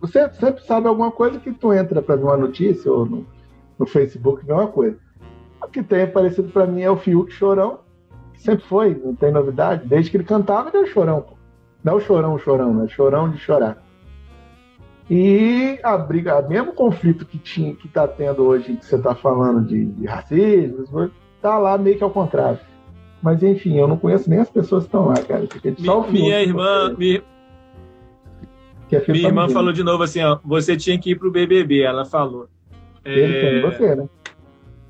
[0.00, 3.26] Você sempre sabe alguma coisa que tu entra para ver uma notícia ou no,
[3.76, 4.96] no Facebook, vê uma coisa.
[5.60, 7.80] O que tem parecido para mim é o Fiuk Chorão,
[8.34, 9.88] que sempre foi, não tem novidade.
[9.88, 11.22] Desde que ele cantava, ele é o Chorão.
[11.22, 11.39] Pô.
[11.82, 12.88] Não o chorão, o chorão, né?
[12.88, 13.82] Chorão de chorar.
[15.08, 19.66] E a briga, mesmo conflito que tinha, que está tendo hoje, que você está falando
[19.66, 21.10] de, de racismo,
[21.42, 22.60] tá lá meio que ao contrário.
[23.20, 25.46] Mas enfim, eu não conheço nem as pessoas que estão lá, cara.
[25.84, 27.22] Só o minha irmã, minha,
[28.92, 32.04] é minha irmã falou de novo assim, ó, você tinha que ir pro BBB, ela
[32.04, 32.48] falou.
[33.04, 33.60] é...
[33.62, 34.08] você, né?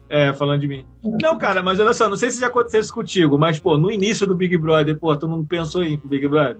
[0.08, 0.84] É, falando de mim.
[1.04, 1.08] É.
[1.22, 3.92] Não, cara, mas olha só, não sei se já aconteceu isso contigo, mas, pô, no
[3.92, 6.58] início do Big Brother, pô, tu não pensou em ir pro Big Brother?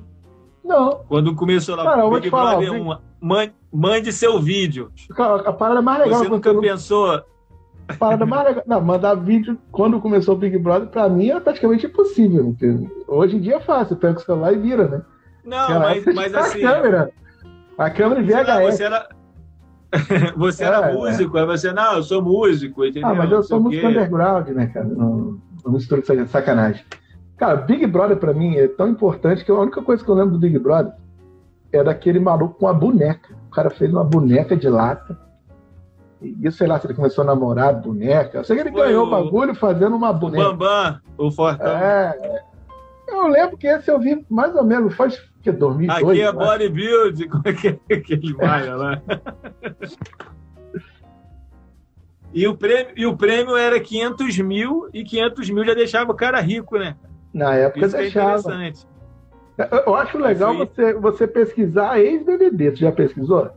[0.65, 1.01] Não.
[1.09, 4.91] Quando começou lá, Cara, Big falar, Brother, uma, mande, mande seu vídeo.
[5.19, 6.19] a parada mais legal.
[6.19, 7.23] Você nunca pensou...
[7.99, 8.65] parada mais legal.
[8.67, 12.55] Não, mandar vídeo quando começou o Big Brother, pra mim era praticamente impossível.
[13.09, 15.03] Hoje em dia é fácil, pega o celular e vira, né?
[15.45, 16.65] Não, mas, mas assim.
[16.65, 17.13] A câmera,
[17.79, 18.77] a câmera VHS.
[18.77, 19.09] Você era,
[20.37, 21.41] você era é, músico, é.
[21.41, 23.09] aí você, não, eu sou músico, entendeu?
[23.09, 24.87] Ah, mas eu sou músico underground, né, cara?
[24.87, 26.85] Não, não mistura sacanagem.
[27.41, 30.33] Cara, Big Brother pra mim é tão importante que a única coisa que eu lembro
[30.33, 30.93] do Big Brother
[31.73, 33.35] é daquele maluco com a boneca.
[33.49, 35.19] O cara fez uma boneca de lata.
[36.21, 38.37] E sei lá se ele começou a namorar boneca.
[38.37, 40.51] Eu sei que ele Foi ganhou o bagulho fazendo uma boneca.
[40.51, 41.67] O Bambam, o Fortão.
[41.67, 42.43] É.
[43.09, 46.11] Eu lembro que esse eu vi mais ou menos, faz que 2002.
[46.11, 49.03] Aqui é bodybuilding, como é que é aquele baile lá?
[52.35, 56.15] E o, prêmio, e o prêmio era 500 mil, e 500 mil já deixava o
[56.15, 56.97] cara rico, né?
[57.33, 58.65] Na época Isso deixava.
[58.65, 58.73] É
[59.87, 62.71] eu acho legal você, você pesquisar ex-BBB.
[62.71, 63.51] Você já pesquisou?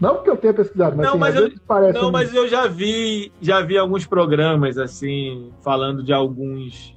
[0.00, 2.12] Não que eu tenha pesquisado, mas, não, assim, mas eu, parece não, um...
[2.12, 6.96] mas eu já vi, já vi alguns programas assim falando de alguns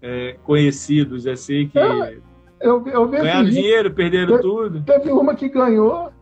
[0.00, 2.18] é, conhecidos assim que é,
[2.60, 4.82] eu, eu ganharam dinheiro, perderam tudo.
[4.82, 6.12] Teve uma que ganhou.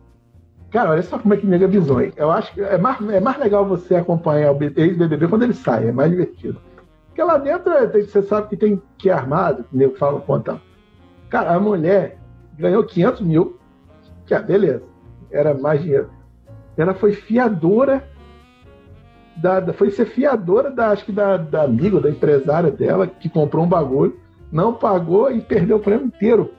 [0.71, 2.13] Cara, olha só como é que nega visões.
[2.17, 5.87] Eu acho que é mais, é mais legal você acompanhar o ex-BBB quando ele sai,
[5.87, 6.59] é mais divertido.
[7.17, 7.73] Porque lá dentro
[8.05, 10.61] você sabe que tem que é armado, que nego fala quanto.
[11.31, 12.19] Cara, a mulher
[12.55, 13.57] ganhou 500 mil,
[14.27, 14.83] que é beleza,
[15.31, 16.11] era mais dinheiro.
[16.77, 18.07] Ela foi fiadora
[19.35, 23.65] da, foi ser fiadora da, acho que da, da amiga, da empresária dela, que comprou
[23.65, 24.15] um bagulho,
[24.51, 26.53] não pagou e perdeu o prêmio inteiro.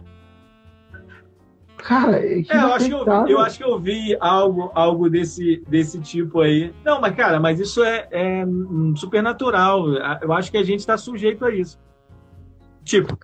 [1.79, 5.09] Cara, é, é eu, acho que eu, vi, eu acho que eu vi algo, algo
[5.09, 6.73] desse, desse tipo aí.
[6.85, 8.45] Não, mas, cara, mas isso é, é
[8.97, 9.89] super natural.
[10.21, 11.79] Eu acho que a gente está sujeito a isso.
[12.85, 13.19] Tipo,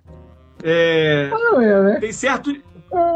[0.63, 1.99] é, ah, é, né?
[1.99, 2.51] tem certo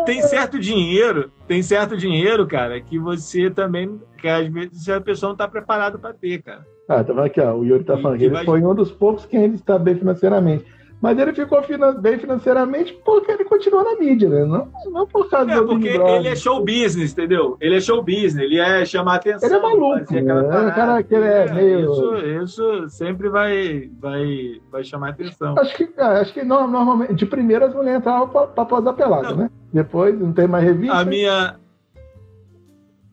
[0.05, 5.29] tem certo dinheiro, tem certo dinheiro, cara, que você também, que às vezes a pessoa
[5.29, 6.65] não está preparada para ter, cara.
[6.87, 8.45] Ah, tá vendo aqui, ó, o Yuri tá falando que ele vai...
[8.45, 10.65] foi um dos poucos que ainda está bem financeiramente.
[11.01, 11.61] Mas ele ficou
[12.01, 14.43] bem financeiramente porque ele continuou na mídia, né?
[14.43, 17.55] Não, não por causa é, do porque ele é show business, entendeu?
[17.61, 19.47] Ele é show business, ele é chamar atenção.
[19.47, 20.67] Ele é maluco, né?
[20.67, 21.93] É cara que ele é, é, meio...
[21.93, 25.55] Isso, isso sempre vai, vai, vai chamar atenção.
[25.57, 29.33] Acho que, é, acho que normalmente, de primeira as mulheres entravam pra, pra posar pelada,
[29.33, 29.49] né?
[29.71, 30.97] Depois não tem mais revista.
[30.97, 31.55] A minha...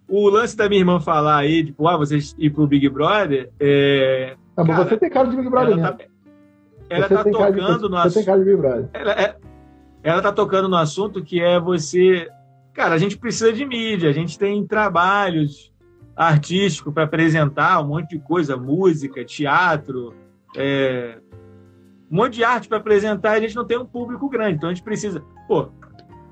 [0.09, 4.35] O lance da minha irmã falar aí, tipo, ah, vocês ir pro Big Brother, é...
[4.57, 5.83] Ah, cara, você tem cara de Big Brother mesmo.
[5.83, 6.16] Tá
[6.89, 8.31] ela está tocando no assunto.
[8.93, 9.37] Ela, é,
[10.03, 12.29] ela tá tocando no assunto que é você.
[12.73, 15.73] Cara, a gente precisa de mídia, a gente tem trabalhos
[16.15, 20.15] artísticos para apresentar, um monte de coisa, música, teatro,
[20.57, 21.19] é,
[22.11, 24.75] um monte de arte para apresentar, a gente não tem um público grande, então a
[24.75, 25.23] gente precisa.
[25.49, 25.69] Pô,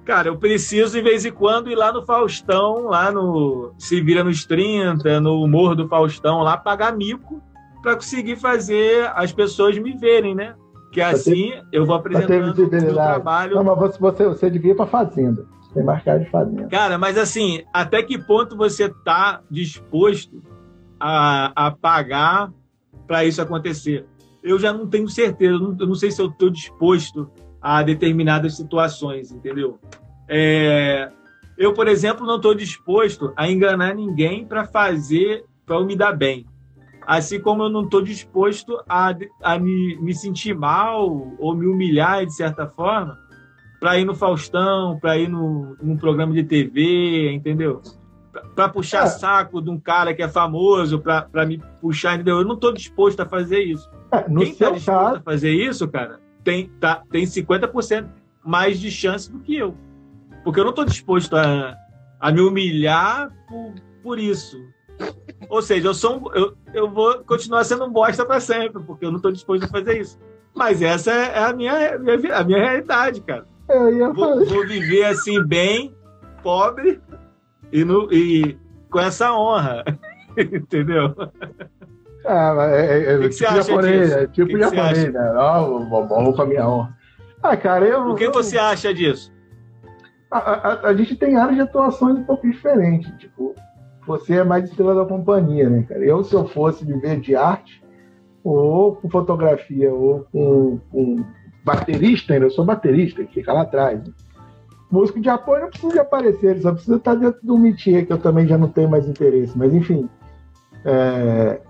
[0.05, 4.23] cara, eu preciso, de vez em quando, ir lá no Faustão, lá no Se Vira
[4.23, 7.43] nos 30, no Humor do Faustão, lá pagar mico
[7.85, 10.55] para conseguir fazer as pessoas me verem, né?
[10.91, 13.57] Que assim eu vou apresentando o meu trabalho.
[13.57, 15.47] Não, mas você, você devia ir para fazenda.
[15.75, 16.67] Tem mais cara de fazenda.
[16.69, 20.43] Cara, mas assim, até que ponto você está disposto
[20.99, 22.51] a, a pagar
[23.07, 24.07] para isso acontecer?
[24.43, 27.83] Eu já não tenho certeza, eu não, eu não sei se eu estou disposto a
[27.83, 29.79] determinadas situações, entendeu?
[30.29, 31.11] É,
[31.59, 36.13] eu, por exemplo, não estou disposto a enganar ninguém para fazer, para eu me dar
[36.13, 36.47] bem.
[37.07, 42.25] Assim como eu não estou disposto a, a me, me sentir mal ou me humilhar
[42.25, 43.19] de certa forma
[43.85, 47.83] para ir no Faustão, para ir no, num programa de TV, entendeu?
[48.55, 49.07] Para puxar é.
[49.09, 52.39] saco de um cara que é famoso, para me puxar, entendeu?
[52.39, 53.91] Eu não estou disposto a fazer isso.
[54.11, 55.17] É, Quem está disposto caso...
[55.17, 58.09] a fazer isso, cara, tem, tá, tem 50%
[58.43, 59.75] mais de chance do que eu.
[60.43, 61.77] Porque eu não estou disposto a,
[62.19, 64.57] a me humilhar por, por isso.
[65.49, 69.05] Ou seja, eu, sou um, eu, eu vou continuar sendo um bosta para sempre, porque
[69.05, 70.19] eu não estou disposto a fazer isso.
[70.55, 73.47] Mas essa é a minha, a minha realidade, cara.
[74.15, 75.95] Vou, vou, viver assim, bem,
[76.43, 77.01] pobre
[77.73, 78.59] e, no, e
[78.91, 79.85] com essa honra.
[80.37, 81.15] Entendeu?
[82.27, 85.35] Ah, é, é, é tipo japonês, é tipo que japonês, né?
[85.37, 86.97] Oh, vou com a minha honra.
[87.43, 88.09] Ah, cara, eu.
[88.09, 89.33] O que eu, você acha disso?
[90.31, 93.13] A, a, a, gente tem áreas de atuações um pouco diferentes.
[93.19, 93.55] Tipo,
[94.07, 96.05] você é mais estrela da companhia, né, cara?
[96.05, 97.83] Eu, se eu fosse viver de arte,
[98.43, 101.25] ou com fotografia, ou com, com
[101.65, 103.99] baterista, ainda eu sou baterista, que fica lá atrás.
[103.99, 104.13] Né?
[104.91, 108.19] Músico de apoio não precisa de aparecer, só precisa estar dentro do métier, que eu
[108.19, 109.57] também já não tenho mais interesse.
[109.57, 110.09] Mas, enfim,
[110.85, 111.61] é...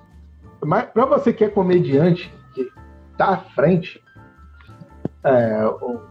[0.93, 2.69] para você que é comediante, que
[3.13, 4.03] está à frente,
[5.23, 5.65] é...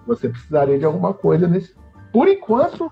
[0.08, 1.76] você precisaria de alguma coisa nesse.
[2.12, 2.92] Por enquanto,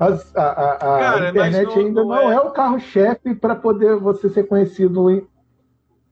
[0.00, 2.34] as, a, a, a Cara, internet não, ainda não, não é...
[2.34, 2.40] é...
[2.40, 5.28] o carro-chefe para poder você ser conhecido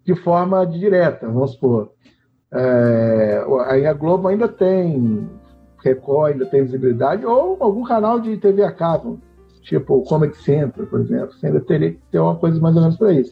[0.05, 1.91] de forma direta, vamos supor.
[2.53, 3.43] É,
[3.89, 5.29] a Globo ainda tem
[5.83, 9.19] Record, ainda tem visibilidade, ou algum canal de TV a cabo,
[9.63, 11.33] tipo o Comedy Central, por exemplo.
[11.33, 13.31] Você ainda teria que ter uma coisa mais ou menos para isso.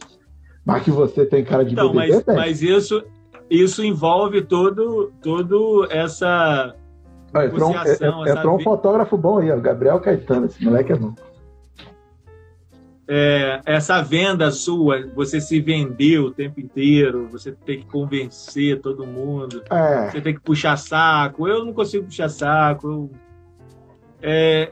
[0.65, 3.03] Mas que você tem cara de então, BBB, mas, mas isso,
[3.47, 6.75] isso envolve todo, todo essa
[7.33, 10.95] ah, entrou, um, é, entrou um fotógrafo bom aí, o Gabriel Caetano, esse moleque é
[10.95, 11.13] bom
[13.07, 19.07] é, essa venda sua, você se vender o tempo inteiro, você tem que convencer todo
[19.07, 20.11] mundo, é.
[20.11, 21.47] você tem que puxar saco.
[21.47, 22.87] Eu não consigo puxar saco.
[22.87, 23.11] Eu,
[24.21, 24.71] é,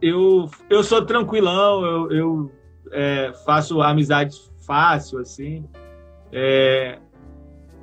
[0.00, 2.52] eu, eu sou tranquilão, eu, eu
[2.90, 5.68] é, faço amizades fácil, assim.
[6.32, 6.98] É,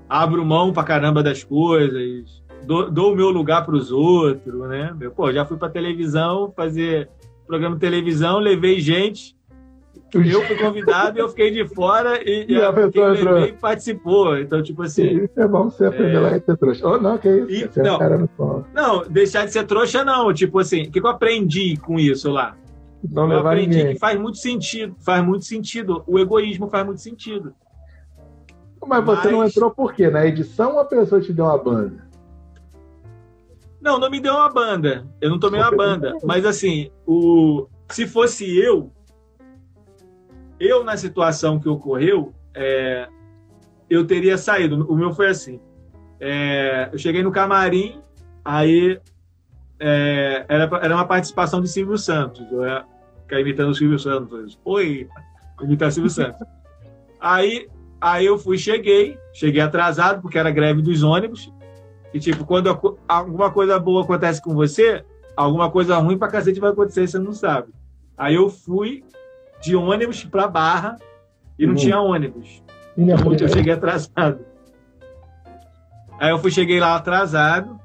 [0.09, 4.95] abro mão pra caramba das coisas, dou, dou o meu lugar para os outros, né?
[5.15, 7.09] Pô, já fui pra televisão fazer
[7.47, 9.35] programa de televisão, levei gente
[10.13, 13.39] eu fui convidado e eu fiquei de fora e, e, a pessoa entrou.
[13.39, 14.37] e participou.
[14.37, 15.23] Então, tipo assim.
[15.23, 16.19] Isso é bom você aprender é...
[16.19, 16.87] lá a ser trouxa.
[16.87, 17.79] Oh, não, que isso.
[17.79, 18.27] E, não,
[18.73, 20.33] não, deixar de ser trouxa, não.
[20.33, 22.55] Tipo assim, o que eu aprendi com isso lá?
[23.09, 23.93] Não eu aprendi ninguém.
[23.93, 24.95] que faz muito sentido.
[24.99, 26.03] Faz muito sentido.
[26.05, 27.53] O egoísmo faz muito sentido.
[28.85, 29.31] Mas você Mas...
[29.31, 30.09] não entrou por quê?
[30.09, 32.10] Na edição a pessoa te deu uma banda?
[33.81, 35.07] Não, não me deu uma banda.
[35.19, 36.15] Eu não tomei uma banda.
[36.23, 37.67] Mas assim, o...
[37.89, 38.91] se fosse eu,
[40.59, 43.07] eu, na situação que ocorreu, é,
[43.89, 44.85] eu teria saído.
[44.87, 45.59] O meu foi assim.
[46.19, 47.99] É, eu cheguei no camarim,
[48.45, 48.99] aí
[49.79, 52.45] é, era, era uma participação de Silvio Santos.
[52.51, 52.85] Eu ia
[53.23, 54.59] ficar imitando o Silvio Santos.
[54.63, 55.09] Oi,
[55.61, 56.39] imitar Silvio Santos.
[57.23, 57.67] Aí,
[58.01, 61.53] aí eu fui, cheguei, cheguei atrasado, porque era greve dos ônibus.
[62.13, 65.03] E, tipo, quando alguma coisa boa acontece com você,
[65.35, 67.69] alguma coisa ruim pra cacete vai acontecer, você não sabe.
[68.17, 69.03] Aí eu fui,
[69.61, 70.97] de ônibus para Barra
[71.57, 71.79] e não uhum.
[71.79, 72.61] tinha ônibus.
[72.97, 74.39] Então, eu cheguei atrasado.
[76.19, 77.79] Aí eu fui, cheguei lá atrasado.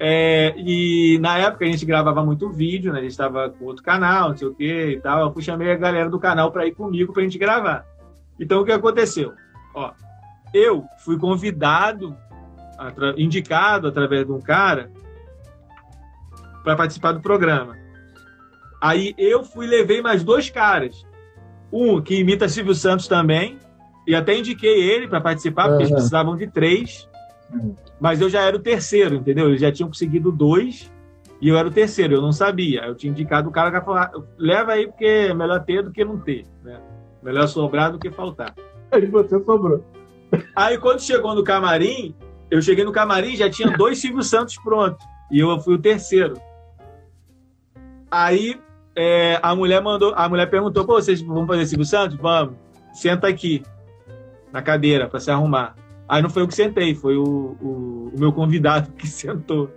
[0.00, 3.00] É, e na época a gente gravava muito vídeo, né?
[3.00, 5.20] A gente estava com outro canal, não sei o que e tal.
[5.20, 7.84] Eu fui chamei a galera do canal para ir comigo para a gente gravar.
[8.38, 9.32] Então o que aconteceu?
[9.74, 9.90] Ó,
[10.54, 12.16] eu fui convidado,
[13.16, 14.90] indicado através de um cara
[16.62, 17.76] para participar do programa.
[18.80, 21.06] Aí eu fui levei mais dois caras.
[21.72, 23.58] Um que imita Silvio Santos também,
[24.06, 25.80] e até indiquei ele para participar, porque uhum.
[25.82, 27.08] eles precisavam de três.
[28.00, 29.48] Mas eu já era o terceiro, entendeu?
[29.48, 30.90] Eles já tinham conseguido dois
[31.40, 32.84] e eu era o terceiro, eu não sabia.
[32.84, 36.04] Eu tinha indicado o cara que falou: leva aí, porque é melhor ter do que
[36.04, 36.44] não ter.
[36.62, 36.80] Né?
[37.22, 38.54] Melhor sobrar do que faltar.
[38.90, 39.84] Aí você sobrou.
[40.54, 42.14] Aí quando chegou no camarim,
[42.50, 45.04] eu cheguei no camarim já tinha dois Silvio Santos prontos.
[45.30, 46.40] E eu fui o terceiro.
[48.10, 48.58] Aí
[48.96, 52.16] é, a mulher mandou, a mulher perguntou: Pô, vocês vão fazer Silvio Santos?
[52.16, 52.56] Vamos,
[52.92, 53.62] senta aqui
[54.52, 55.74] na cadeira para se arrumar.
[56.08, 59.70] Aí não foi eu que sentei, foi o, o, o, meu convidado que sentou.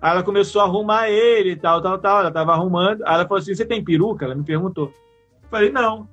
[0.00, 2.20] Aí ela começou a arrumar ele e tal, tal, tal.
[2.20, 3.02] Ela tava arrumando.
[3.02, 4.24] Aí ela falou assim: Você tem peruca?
[4.24, 4.86] Ela me perguntou.
[5.42, 6.08] Eu falei: Não.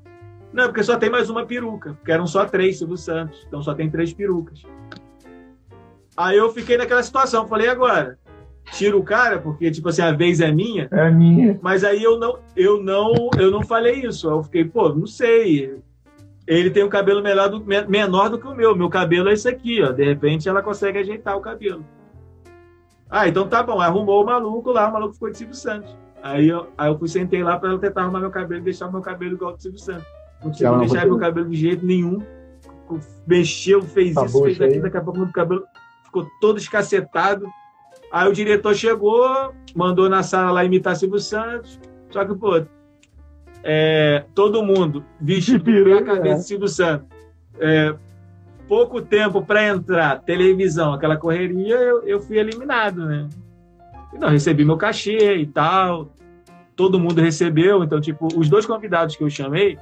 [0.51, 1.93] Não, porque só tem mais uma peruca.
[1.93, 3.45] Porque eram só três Silvio Santos.
[3.47, 4.63] Então só tem três perucas.
[6.17, 7.47] Aí eu fiquei naquela situação.
[7.47, 8.17] Falei: Agora,
[8.71, 10.87] tiro o cara porque tipo assim a vez é minha.
[10.91, 11.59] É minha.
[11.61, 14.27] Mas aí eu não, eu não, eu não falei isso.
[14.27, 15.79] Eu fiquei, pô, não sei.
[16.47, 18.75] Ele tem um cabelo menor do, menor do que o meu.
[18.75, 19.91] Meu cabelo é esse aqui, ó.
[19.91, 21.85] De repente ela consegue ajeitar o cabelo.
[23.09, 23.79] Ah, então tá bom.
[23.79, 25.95] Arrumou o maluco lá, o maluco ficou de Silvio Santos.
[26.23, 28.91] Aí eu, aí eu fui sentei lá para ela tentar arrumar meu cabelo e deixar
[28.91, 30.05] meu cabelo igual do Silvio Santos.
[30.41, 32.21] Não conseguiu deixar meu cabelo de jeito nenhum.
[33.25, 35.65] Mexeu, fez tá isso, fez aquilo, daqui a pouco meu cabelo
[36.07, 37.47] ficou todo escacetado.
[38.11, 41.79] Aí o diretor chegou, mandou na sala lá imitar Silvio Santos.
[42.09, 42.63] Só que, pô,
[43.63, 47.07] é, todo mundo vestido a cabeça de Silvio Santos.
[47.59, 47.93] É,
[48.67, 53.27] pouco tempo para entrar, televisão, aquela correria, eu, eu fui eliminado, né?
[54.13, 56.11] Não, recebi meu cachê e tal.
[56.75, 57.83] Todo mundo recebeu.
[57.83, 59.77] Então, tipo, os dois convidados que eu chamei,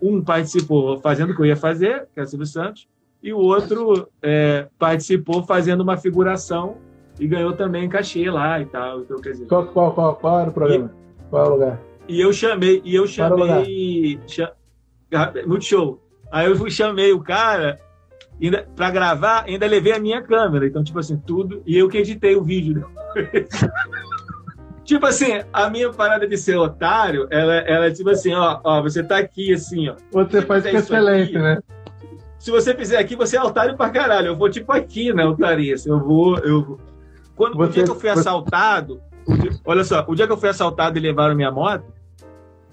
[0.00, 2.88] um participou fazendo o que eu ia fazer, que é o Silvio Santos,
[3.22, 6.78] e o outro é, participou fazendo uma figuração
[7.18, 9.00] e ganhou também cachê lá e tal.
[9.00, 10.94] Então, quer dizer, qual, qual, qual, qual era o programa?
[10.94, 11.80] E, qual era o lugar?
[12.08, 14.18] E eu chamei, e eu chamei.
[14.26, 14.52] Cha,
[15.46, 16.00] Multishow.
[16.32, 17.78] Aí eu chamei o cara
[18.42, 20.66] ainda, pra gravar, ainda levei a minha câmera.
[20.66, 21.62] Então, tipo assim, tudo.
[21.66, 22.88] E eu que editei o vídeo.
[24.84, 28.82] tipo assim, a minha parada de ser otário, ela, ela é tipo assim, ó, ó,
[28.82, 29.96] você tá aqui assim, ó.
[30.12, 31.58] Você faz com excelência, né?
[32.40, 34.28] Se você fizer aqui, você é otário pra caralho.
[34.28, 35.88] Eu vou tipo aqui, né, otarice.
[35.88, 36.80] Eu vou, eu
[37.36, 40.38] quando, você, o dia que eu fui assaltado, dia, olha só, o dia que eu
[40.38, 41.84] fui assaltado e levaram minha moto,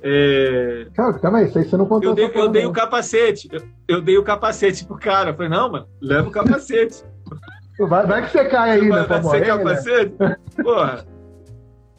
[0.02, 0.88] É...
[0.94, 2.12] Cara, calma aí, isso aí você não contou.
[2.12, 3.50] Eu dei, eu dei o capacete.
[3.52, 5.32] Eu, eu, dei o capacete pro cara.
[5.32, 7.04] Eu falei, não, mano, leva o capacete.
[7.78, 9.08] Vai, vai que você cai aí, vai, né?
[9.08, 10.16] Vai morrer, capacete?
[10.18, 10.36] Né?
[10.64, 11.06] Porra.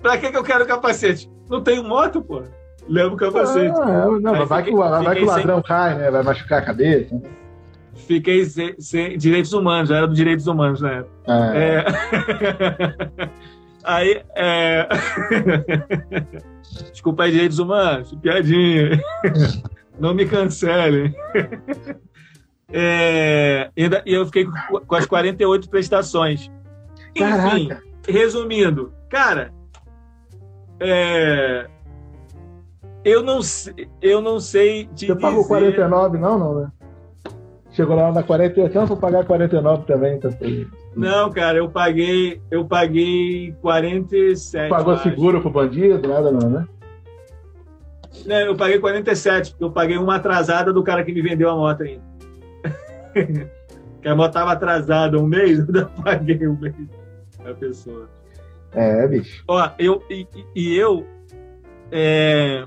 [0.01, 1.31] Pra que, que eu quero capacete?
[1.51, 2.47] Não tenho moto, porra.
[2.89, 3.79] Leva o capacete.
[3.79, 5.65] Ah, é, não, vai, fiquei, que, vai que o ladrão sem...
[5.65, 6.11] cai, né?
[6.11, 7.21] Vai machucar a cabeça.
[8.07, 11.13] Fiquei sem, sem direitos humanos, era dos direitos humanos na época.
[11.27, 11.85] É.
[11.85, 13.31] é...
[13.85, 14.89] aí, é...
[16.93, 19.03] Desculpa aí, direitos humanos, piadinha.
[19.99, 21.15] Não me cancelem.
[22.73, 23.71] É...
[23.77, 24.47] E eu fiquei
[24.87, 26.51] com as 48 prestações.
[27.17, 27.83] Enfim, Caraca.
[28.07, 29.53] resumindo, cara,
[30.79, 31.67] é...
[33.05, 35.21] eu não sei, eu não sei te Você dizer...
[35.21, 36.73] pagou 49, não, não, né?
[37.79, 40.33] Chegou lá na 48, não, vou pagar 49 também, então.
[40.97, 44.69] Não, cara, eu paguei, eu paguei 47.
[44.69, 46.69] Pagou seguro pro bandido, nada não, né?
[48.27, 51.55] Não, eu paguei 47, porque eu paguei uma atrasada do cara que me vendeu a
[51.55, 52.03] moto ainda.
[54.03, 56.75] que a moto tava atrasada um mês, eu ainda paguei um mês
[57.45, 58.11] a pessoa.
[58.73, 59.45] É, bicho.
[59.47, 61.07] Ó, eu, e, e eu
[61.93, 62.67] é,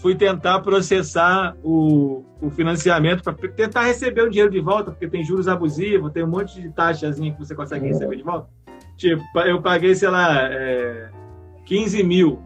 [0.00, 5.24] fui tentar processar o, o financiamento para tentar receber o dinheiro de volta, porque tem
[5.24, 7.92] juros abusivos, tem um monte de taxazinha que você consegue uhum.
[7.92, 8.48] receber de volta.
[8.96, 11.10] Tipo, eu paguei, sei lá, é,
[11.66, 12.40] 15 mil.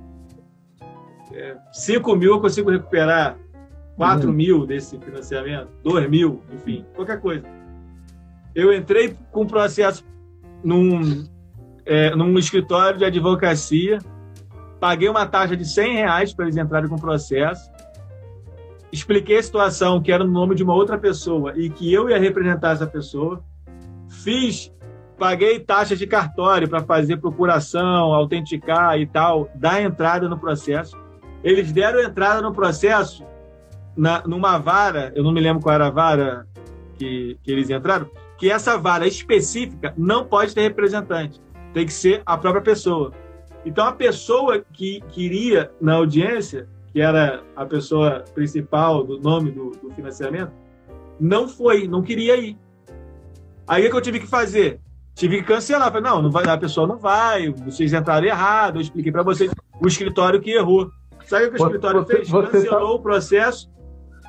[1.33, 3.39] É, 5 mil eu consigo recuperar
[3.97, 4.35] 4 uhum.
[4.35, 7.47] mil desse financiamento, 2 mil, enfim, qualquer coisa.
[8.55, 10.05] Eu entrei com processo
[10.63, 11.25] num,
[11.85, 13.99] é, num escritório de advocacia,
[14.83, 17.71] paguei uma taxa de 100 reais para eles entrarem com o processo,
[18.91, 22.19] expliquei a situação que era no nome de uma outra pessoa e que eu ia
[22.19, 23.45] representar essa pessoa,
[24.09, 24.73] fiz,
[25.17, 30.99] paguei taxa de cartório para fazer procuração, autenticar e tal, dar entrada no processo.
[31.45, 33.25] Eles deram entrada no processo
[33.97, 36.45] na, numa vara, eu não me lembro qual era a vara
[36.99, 41.41] que, que eles entraram, que essa vara específica não pode ter representante,
[41.73, 43.22] tem que ser a própria pessoa.
[43.65, 49.71] Então, a pessoa que queria na audiência que era a pessoa principal do nome do,
[49.71, 50.53] do financiamento,
[51.19, 52.57] não foi, não queria ir.
[53.67, 54.79] Aí o que eu tive que fazer?
[55.15, 55.91] Tive que cancelar.
[55.91, 58.77] Falei, não, não vai, a pessoa não vai, vocês entraram errado.
[58.77, 59.51] Eu expliquei para vocês
[59.81, 60.91] o escritório que errou.
[61.25, 62.29] Sabe o que o escritório você, fez?
[62.29, 62.95] Você cancelou tá...
[62.95, 63.71] o processo,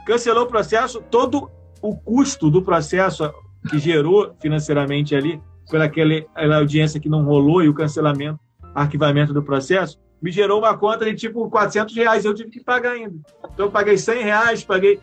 [0.05, 3.29] cancelou o processo, todo o custo do processo
[3.69, 8.39] que gerou financeiramente ali, pela aquela audiência que não rolou e o cancelamento,
[8.73, 12.25] arquivamento do processo, me gerou uma conta de tipo 400 reais.
[12.25, 13.15] Eu tive que pagar ainda.
[13.53, 14.99] Então eu paguei 100 reais, paguei.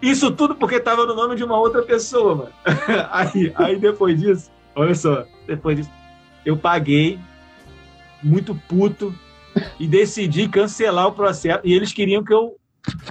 [0.00, 2.52] Isso tudo porque estava no nome de uma outra pessoa, mano.
[3.10, 5.90] Aí, aí depois disso, olha só, depois disso,
[6.46, 7.18] eu paguei,
[8.22, 9.12] muito puto,
[9.78, 11.60] e decidi cancelar o processo.
[11.64, 12.56] E eles queriam que eu.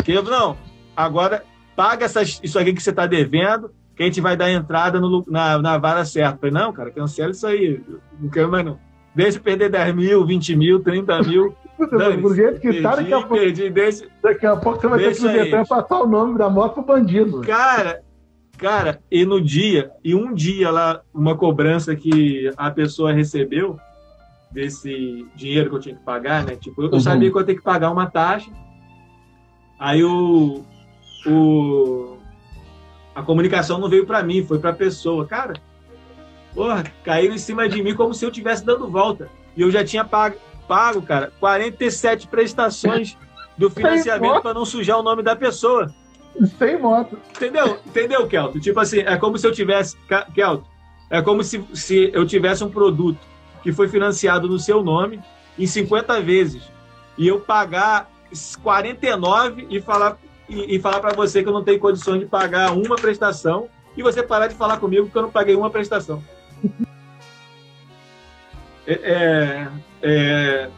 [0.04, 0.58] Que eu não,
[0.96, 1.44] agora
[1.76, 5.24] paga essas, isso aqui que você está devendo, que a gente vai dar entrada no,
[5.28, 6.36] na, na vara certa.
[6.36, 7.84] Eu falei, não, cara, cancela isso aí.
[8.20, 8.80] Não quero mais não.
[9.18, 11.56] Deixa perder 10 mil, 20 mil, 30 mil.
[12.22, 13.34] Do jeito que tá, daqui a pouco.
[13.34, 16.76] Perdi, deixa, daqui a pouco você vai ter que ir passar o nome da moto
[16.76, 17.42] pro bandido.
[17.42, 18.04] Cara,
[18.60, 23.80] cara, e no dia, e um dia lá, uma cobrança que a pessoa recebeu
[24.52, 26.56] desse dinheiro que eu tinha que pagar, né?
[26.56, 27.00] Tipo, eu, uhum.
[27.00, 28.52] sabia que eu ia ter que pagar uma taxa.
[29.80, 30.64] Aí o,
[31.26, 32.18] o
[33.16, 35.26] a comunicação não veio para mim, foi para a pessoa.
[35.26, 35.54] Cara,
[36.58, 39.30] porra, caíram em cima de mim como se eu estivesse dando volta.
[39.56, 40.38] E eu já tinha pago,
[40.68, 43.16] pago cara, 47 prestações
[43.56, 45.94] do financiamento para não sujar o nome da pessoa.
[46.58, 47.20] Sem moto.
[47.30, 47.80] Entendeu?
[47.86, 48.60] Entendeu, Kelto?
[48.60, 49.96] Tipo assim, é como se eu tivesse.
[50.34, 50.66] Kelto,
[51.12, 53.20] é como se, se eu tivesse um produto
[53.62, 55.20] que foi financiado no seu nome
[55.60, 56.64] em 50 vezes.
[57.18, 58.10] E eu pagar
[58.64, 60.18] 49 e falar,
[60.50, 64.02] e, e falar para você que eu não tenho condições de pagar uma prestação e
[64.02, 66.24] você parar de falar comigo que eu não paguei uma prestação.
[68.88, 69.68] É, é,
[70.02, 70.70] é,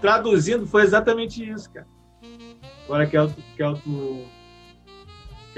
[0.00, 1.86] traduzindo, foi exatamente isso, cara.
[2.86, 3.62] Agora que Elton, que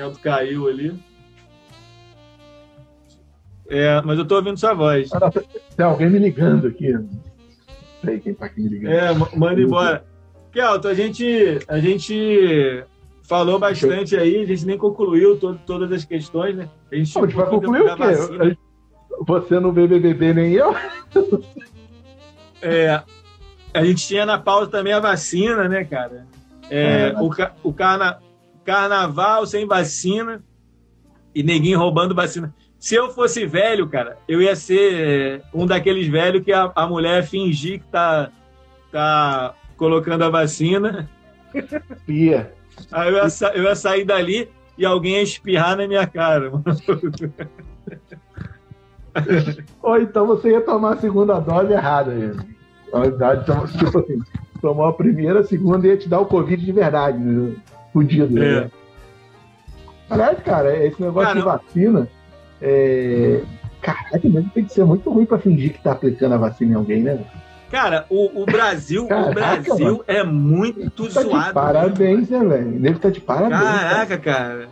[0.01, 1.01] Elton caiu ali.
[3.69, 5.09] É, mas eu tô ouvindo sua voz.
[5.77, 6.93] Tem alguém me ligando aqui.
[6.93, 7.09] Não
[8.05, 8.93] sei quem tá aqui me ligando.
[8.93, 10.05] É, manda embora.
[10.51, 12.85] Kelton, a gente, a gente
[13.23, 16.69] falou bastante aí, a gente nem concluiu todo, todas as questões, né?
[16.91, 18.57] A gente, não, a gente vai concluir o quê?
[19.25, 20.75] Você não vê BBB nem eu?
[22.63, 23.03] É,
[23.75, 26.27] a gente tinha na pauta também a vacina, né, cara?
[26.71, 27.31] É, é, o,
[27.63, 28.19] o carna,
[28.65, 30.43] carnaval sem vacina
[31.35, 32.55] e neguinho roubando vacina.
[32.79, 37.25] Se eu fosse velho, cara, eu ia ser um daqueles velhos que a, a mulher
[37.25, 38.31] fingir que tá,
[38.91, 41.09] tá colocando a vacina
[42.09, 42.53] Ia.
[42.91, 46.51] Aí eu ia, eu ia sair dali e alguém ia espirrar na minha cara.
[46.51, 46.65] mano.
[49.83, 52.13] Ou então você ia tomar a segunda dose errada.
[52.13, 52.33] Aí.
[52.93, 54.21] Na verdade, então, Tipo assim,
[54.61, 57.19] tomou a primeira, a segunda ia te dar o Covid de verdade.
[57.19, 57.55] Né?
[57.93, 58.43] Fudido.
[58.43, 58.61] É.
[58.63, 58.71] Né?
[60.11, 62.09] Aliás, cara, esse negócio Cara, de vacina.
[62.61, 63.41] É...
[63.81, 66.75] Caraca, mesmo tem que ser muito ruim pra fingir que tá aplicando a vacina em
[66.77, 67.19] alguém, né?
[67.71, 70.05] Cara, o, o Brasil, o Caraca, Brasil mano.
[70.07, 71.55] é muito Tá zoado.
[71.55, 72.69] parabéns, né, velho?
[72.69, 73.61] O nego tá de parabéns.
[73.61, 73.89] cara.
[73.89, 74.69] Caraca, cara.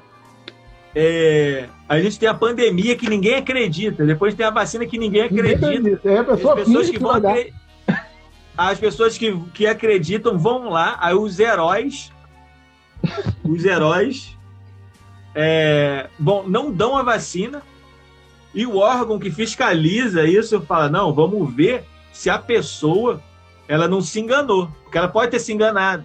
[0.94, 4.04] É, a gente tem a pandemia que ninguém acredita.
[4.04, 5.66] Depois tem a vacina que ninguém Ninguém acredita.
[5.68, 6.08] acredita.
[6.10, 7.30] É a As pessoa pessoas que que vão vai dar.
[7.30, 7.52] acre-
[8.56, 12.12] As pessoas que, que acreditam vão lá, aí os heróis,
[13.42, 14.36] os heróis,
[15.34, 17.62] é, bom, não dão a vacina
[18.52, 23.22] e o órgão que fiscaliza isso fala, não, vamos ver se a pessoa
[23.68, 26.04] ela não se enganou, porque ela pode ter se enganado,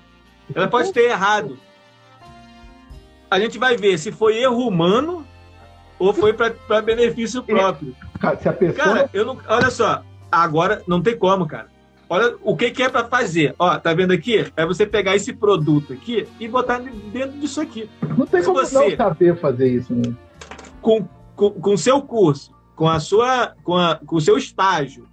[0.54, 1.58] ela pode ter errado.
[3.30, 5.26] A gente vai ver se foi erro humano
[5.98, 7.96] ou foi para benefício próprio.
[8.20, 8.86] Cara, se a pessoa.
[8.86, 9.40] Cara, eu não.
[9.48, 11.70] Olha só, agora não tem como, cara.
[12.10, 13.56] Olha o que, que é pra fazer.
[13.58, 14.46] Ó, tá vendo aqui?
[14.56, 16.80] É você pegar esse produto aqui e botar
[17.12, 17.90] dentro disso aqui.
[18.18, 20.14] não tem se como você- não saber fazer isso, né?
[20.82, 25.06] Com com com o seu curso, com a sua, com, a, com o seu estágio,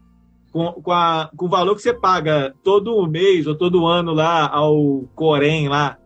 [0.52, 4.48] com, com, a, com o valor que você paga todo mês ou todo ano lá
[4.48, 5.98] ao Corém lá.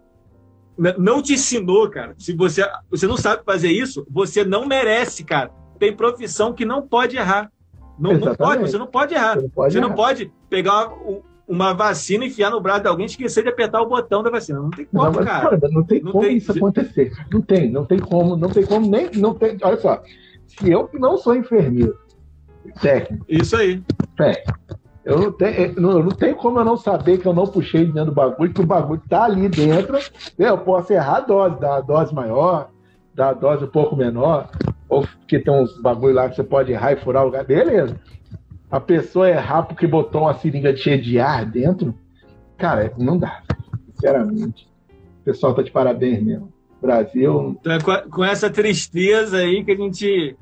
[0.98, 2.14] Não te ensinou, cara.
[2.18, 5.50] Se você, você não sabe fazer isso, você não merece, cara.
[5.78, 7.50] Tem profissão que não pode errar.
[7.98, 9.34] Não, não pode, você não pode errar.
[9.36, 11.18] Você não pode Você não pode pegar uma,
[11.48, 14.60] uma vacina, enfiar no braço de alguém e esquecer de apertar o botão da vacina.
[14.60, 15.58] Não tem como, Não, mas, cara.
[15.70, 17.12] não tem Não como tem- isso acontecer.
[17.32, 19.10] Não tem, não tem como, não tem como nem.
[19.14, 20.02] Não tem, olha só,
[20.46, 21.96] se eu que não sou enfermeiro,
[22.82, 23.82] técnico, Isso aí.
[25.04, 27.46] eu não, tenho, eu não- eu não tenho como eu não saber que eu não
[27.46, 29.94] puxei dentro do bagulho, que o bagulho tá ali dentro.
[30.38, 30.50] né?
[30.50, 32.68] Eu posso errar a dose, dar a dose maior,
[33.14, 34.50] dar a dose um pouco menor,
[34.88, 37.44] ou que tem uns bagulho lá que você pode errar e furar o lugar.
[37.44, 37.98] Beleza.
[38.70, 41.94] A pessoa errar porque botou uma seringa cheia de ar dentro,
[42.56, 43.42] cara, não dá.
[43.92, 44.68] Sinceramente.
[45.20, 46.52] O pessoal tá de parabéns mesmo.
[46.80, 50.36] Brasil, Então é com, com essa tristeza aí que a gente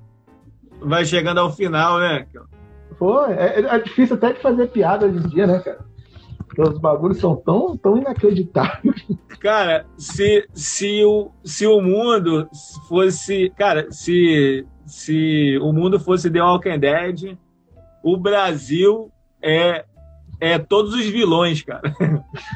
[0.80, 2.26] vai chegando ao final, né?
[2.98, 5.78] Pô, é, é difícil até de fazer piada hoje em dia, né, cara?
[6.62, 9.06] Os bagulhos são tão, tão inacreditáveis.
[9.40, 12.48] Cara, se, se, o, se o mundo
[12.88, 13.50] fosse.
[13.56, 17.36] Cara, se, se o mundo fosse The Walking Dead,
[18.02, 19.10] o Brasil
[19.42, 19.84] é,
[20.40, 21.92] é todos os vilões, cara.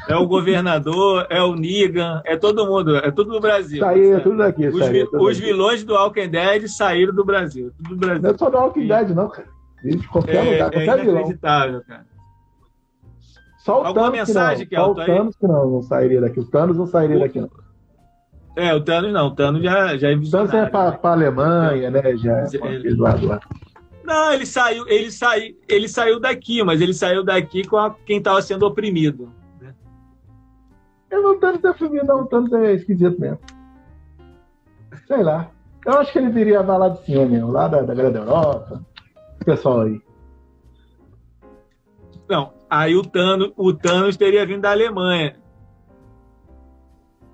[0.07, 3.79] É o governador, é o Negan, é todo mundo, é tudo do Brasil.
[3.79, 4.23] Sairia sabe?
[4.23, 7.71] tudo daqui, Os, sairia vi- tudo os vilões do Walking Dead saíram do Brasil.
[7.77, 8.21] Tudo do Brasil.
[8.23, 9.47] Não é só da Walking Dead, não, cara.
[9.85, 11.15] Em qualquer É, lugar, é qualquer vilão.
[11.17, 12.05] inacreditável, cara.
[13.59, 14.85] Só o Alguma Thanos mensagem, que não.
[14.85, 15.17] Só o Kelton, aí?
[15.17, 16.39] Thanos que não, não sairia daqui.
[16.39, 17.49] O Thanos não sairia O- daqui, não.
[18.55, 19.27] É, o Thanos não.
[19.27, 20.71] O Thanos já, já é O Thanos é visionário.
[20.71, 22.01] pra, pra Alemanha, né?
[22.17, 23.39] Já é Ele- lado lá.
[24.03, 28.17] Não, ele saiu, ele saiu, ele saiu daqui, mas ele saiu daqui com a- quem
[28.17, 29.31] estava sendo oprimido.
[31.11, 32.21] Eu não, o Thanos é filme, não.
[32.21, 33.39] O Thanos é esquisito mesmo.
[35.07, 35.49] Sei lá.
[35.85, 38.81] Eu acho que ele viria lá, lá de cima mesmo, lá da, da da Europa.
[39.41, 40.01] O pessoal aí.
[42.29, 45.35] Não, aí o Thanos, o Thanos teria vindo da Alemanha.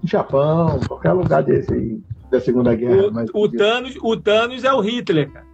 [0.04, 3.12] Japão, qualquer lugar desse aí, da Segunda Guerra.
[3.34, 5.46] O, o Thanos, o Thanos é o Hitler, cara.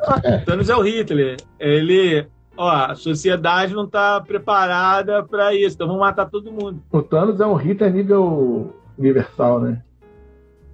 [0.00, 0.36] Ah, é.
[0.36, 1.36] O Thanos é o Hitler.
[1.58, 2.26] Ele,
[2.56, 6.82] ó, a sociedade não está preparada para isso, então vamos matar todo mundo.
[6.92, 9.82] O Thanos é um Hitler nível universal, né?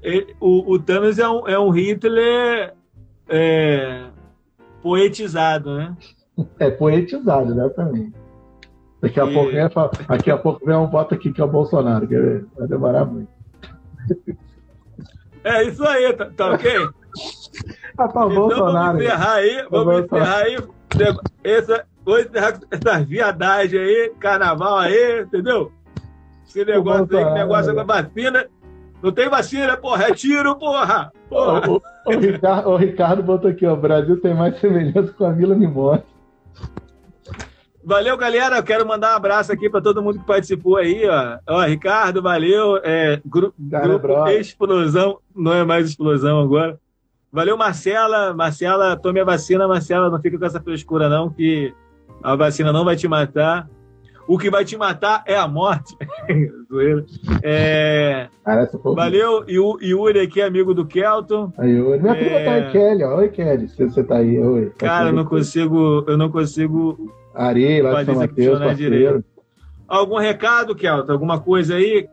[0.03, 2.75] Ele- o, o Thanos é um, é um Hitler
[3.29, 4.05] é,
[4.83, 5.97] poetizado, né?
[6.59, 8.13] É poetizado, exatamente.
[9.01, 9.69] Daqui a E- pouco vem,
[10.09, 12.47] daqui a pouco vem um bota aqui que é o Bolsonaro, quer ver?
[12.57, 13.29] Vai demorar muito.
[15.45, 16.71] É isso aí, tá, tá ok?
[17.99, 18.75] Ah, tá Então Bolsonaro.
[18.99, 20.57] vamos encerrar aí, vamos encerrar aí.
[21.45, 22.59] Essa, vou encerrar
[23.77, 25.71] aí, carnaval aí, entendeu?
[26.47, 28.47] Esse negócio aí, que negócio com vacina.
[29.03, 31.13] Não tem vacina, porra, é tiro, porra!
[31.29, 31.69] porra.
[31.69, 33.75] O, o- o Ricardo, o Ricardo botou aqui, ó.
[33.75, 36.03] O Brasil tem mais semelhança com a Vila Mimosa.
[37.85, 38.57] Valeu, galera.
[38.57, 41.39] Eu quero mandar um abraço aqui para todo mundo que participou aí, ó.
[41.47, 42.79] Ó, Ricardo, valeu.
[42.83, 44.41] É, gru- Cara, grupo brother.
[44.41, 46.79] Explosão, não é mais Explosão agora.
[47.31, 48.33] Valeu, Marcela.
[48.33, 50.09] Marcela, tome a vacina, Marcela.
[50.09, 51.75] Não fica com essa frescura, não, que
[52.23, 53.69] a vacina não vai te matar.
[54.27, 55.95] O que vai te matar é a morte.
[56.71, 57.05] Zoeira.
[57.43, 58.29] É,
[58.83, 58.95] foi.
[58.95, 61.53] valeu, Yu- Yuri aqui, amigo do Kelton.
[61.59, 61.99] Aí, oi.
[61.99, 62.17] Minha É.
[62.17, 63.17] prima tá aí, Kelly, ó.
[63.19, 63.69] Oi, Kelly.
[63.69, 64.71] Se você tá aí, oi.
[64.79, 69.25] Tá Cara, eu não consigo, eu não consigo Areia, lá de São Mateus, parceiro.
[69.87, 71.13] Algum recado, Kelton?
[71.13, 72.09] Alguma coisa aí?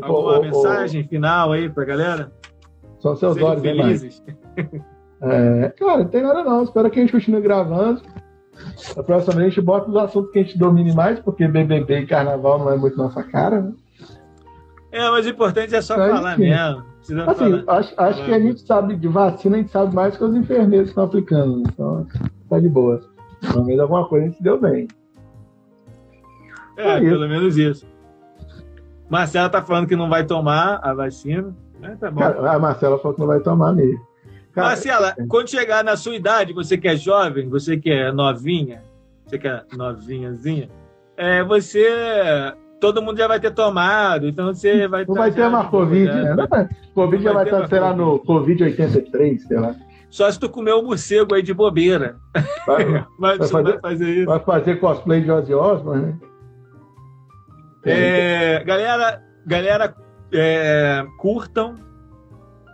[0.00, 2.32] Alguma Ô, ô, mensagem final aí pra galera?
[3.00, 4.22] São seus Sejam olhos, felizes.
[5.20, 6.62] É, cara, não tem nada não.
[6.62, 8.00] Espero que a gente continue gravando.
[8.96, 12.00] A próxima vez a gente bota os assuntos que a gente domine mais, porque BBB
[12.00, 13.72] e carnaval não é muito nossa cara, né?
[14.90, 16.84] É, mas o importante é só falar mesmo.
[17.26, 17.78] Assim, falar.
[17.78, 20.86] acho, acho que a gente sabe de vacina, a gente sabe mais que os enfermeiros
[20.86, 21.62] que estão aplicando.
[21.68, 22.06] Então,
[22.48, 23.00] tá de boa.
[23.40, 24.88] Pelo menos alguma coisa a gente se deu bem.
[26.76, 27.86] É, é pelo menos isso.
[29.08, 31.54] Marcela tá falando que não vai tomar a vacina.
[31.82, 32.20] É, tá bom.
[32.20, 34.07] Cara, a Marcela falou que não vai tomar mesmo.
[34.58, 38.82] Cara, Marcela, quando chegar na sua idade, você que é jovem, você que é novinha,
[39.26, 40.68] você que é novinhazinha,
[41.16, 41.86] é, você.
[42.80, 45.68] Todo mundo já vai ter tomado, então você vai não tá vai ter já mais
[45.68, 46.22] Covid, né?
[46.22, 46.36] né?
[46.36, 49.74] Não, Covid já vai estar, mais sei lá, no Covid 83, sei lá.
[50.10, 52.16] Só se tu comer um morcego aí de bobeira.
[52.66, 54.26] Vai, Mas Vai você não vai fazer- fazer isso.
[54.26, 56.18] vai fazer cosplay de Ozzy Osbourne, né?
[57.84, 59.94] É, galera, galera
[60.32, 61.74] é, curtam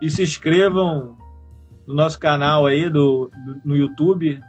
[0.03, 1.17] e se inscrevam
[1.87, 4.41] no nosso canal aí do, do- no YouTube,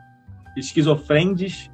[0.56, 1.70] Esquizofrendes.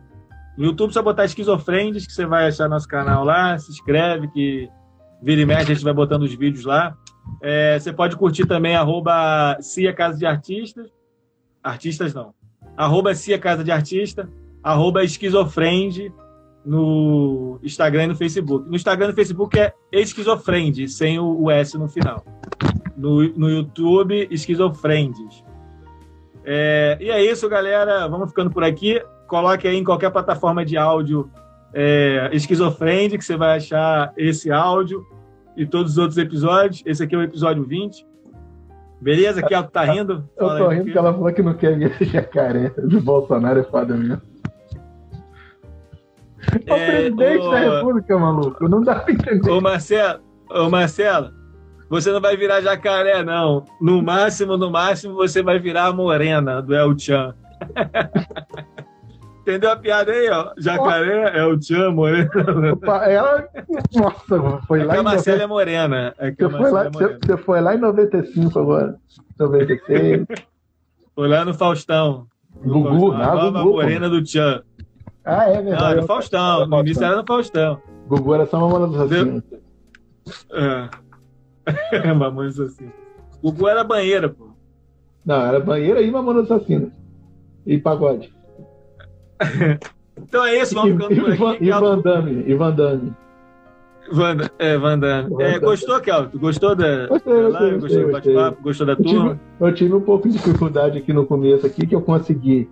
[0.58, 3.58] No YouTube, só botar Esquizofrendes, que você vai achar nosso canal lá.
[3.58, 4.70] Se inscreve, que
[5.22, 6.96] vira e mexe, a gente vai botando os vídeos lá.
[7.42, 10.90] É, você pode curtir também, arroba Cia Casa de Artistas.
[11.64, 12.34] Artistas não.
[12.76, 14.30] Arroba Cia Casa de Artista.
[14.64, 16.12] Arroba Esquizofrende
[16.66, 18.68] no Instagram e no Facebook.
[18.70, 22.24] No Instagram e no Facebook é Esquizofrende, sem o, o S no final.
[22.98, 25.44] No, no YouTube, Esquizofrendes.
[26.54, 28.10] É, e é isso, galera.
[28.10, 29.02] Vamos ficando por aqui.
[29.26, 31.30] Coloque aí em qualquer plataforma de áudio
[31.74, 35.02] é, Esquizofrende, que você vai achar esse áudio
[35.56, 36.84] e todos os outros episódios.
[36.86, 38.06] Esse aqui é o episódio 20.
[39.00, 39.42] Beleza?
[39.42, 40.28] Que tá rindo?
[40.38, 43.00] Eu Fala tô aí, rindo porque ela falou que não quer ver esse jacaré do
[43.00, 44.22] Bolsonaro, é foda mesmo.
[46.66, 48.68] É o É, presidente ô- da República, maluco.
[48.68, 49.50] Não dá pra entender.
[49.50, 51.32] Ô Marcelo, ô Marcelo,
[51.92, 53.66] você não vai virar jacaré, não.
[53.80, 57.36] No máximo, no máximo, você vai virar a morena do El Chan.
[59.42, 60.52] Entendeu a piada aí, ó?
[60.58, 62.30] Jacaré, El Chan, morena.
[62.74, 63.48] Opa, Ela.
[63.94, 65.44] Nossa, foi É lá que a Marcela 90...
[65.44, 66.16] é morena.
[66.20, 67.20] É que você, foi lá, é morena.
[67.26, 68.96] você foi lá em 95 agora.
[69.40, 70.26] 96.
[71.14, 72.26] Foi lá no Faustão.
[72.64, 73.18] No Gugu, Faustão.
[73.18, 74.64] não, a nova Gugu, morena do Chan.
[75.26, 75.92] ah, é Não, verdade.
[75.92, 76.68] era no Faustão.
[76.68, 77.82] No início era no Faustão.
[78.08, 79.44] Gugu era só uma mano dos assassinos.
[80.54, 80.90] É.
[82.18, 82.90] Mamães assim.
[83.44, 84.50] Gugu era banheira, pô.
[85.26, 86.90] Não, era banheira e mamona assassina.
[87.66, 88.34] E pagode.
[90.18, 91.66] Então é isso, vamos ficando por E, Van- aqui.
[91.66, 91.72] e.
[91.72, 92.44] Van Damme.
[92.46, 93.14] E Van Damme.
[94.60, 94.78] É.
[94.78, 95.60] Van É, Damme.
[95.60, 96.38] gostou, Kelton?
[96.38, 97.80] Gostou da, Gostei, da gostei, live?
[97.80, 98.62] Gostou do gostei, bate-papo?
[98.64, 99.30] Gostou da Eu turma?
[99.30, 99.40] tive,
[99.70, 102.70] eu tive um pouco de dificuldade aqui no começo aqui, que eu consegui.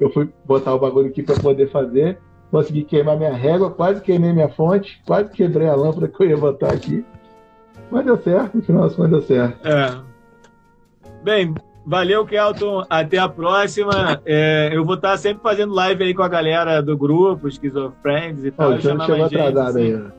[0.00, 2.18] Eu fui botar o bagulho aqui para poder fazer.
[2.50, 6.36] Consegui queimar minha régua, quase queimei minha fonte, quase quebrei a lâmpada que eu ia
[6.36, 7.04] botar aqui.
[7.92, 9.68] Mas deu certo, no final das contas deu certo.
[9.68, 10.00] É.
[11.22, 12.84] Bem, valeu, Kelton.
[12.88, 14.18] Até a próxima.
[14.24, 18.50] É, eu vou estar sempre fazendo live aí com a galera do grupo, Schizofrends e
[18.50, 18.70] tal.
[18.70, 19.94] o Jânio chamar mais gente, assim, aí.
[19.94, 20.10] ó.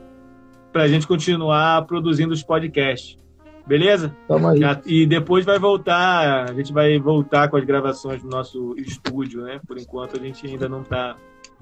[0.72, 3.18] pra gente continuar produzindo os podcasts.
[3.66, 4.14] Beleza?
[4.28, 4.60] Tamo aí.
[4.86, 9.58] E depois vai voltar, a gente vai voltar com as gravações no nosso estúdio, né?
[9.66, 11.16] Por enquanto a gente ainda não está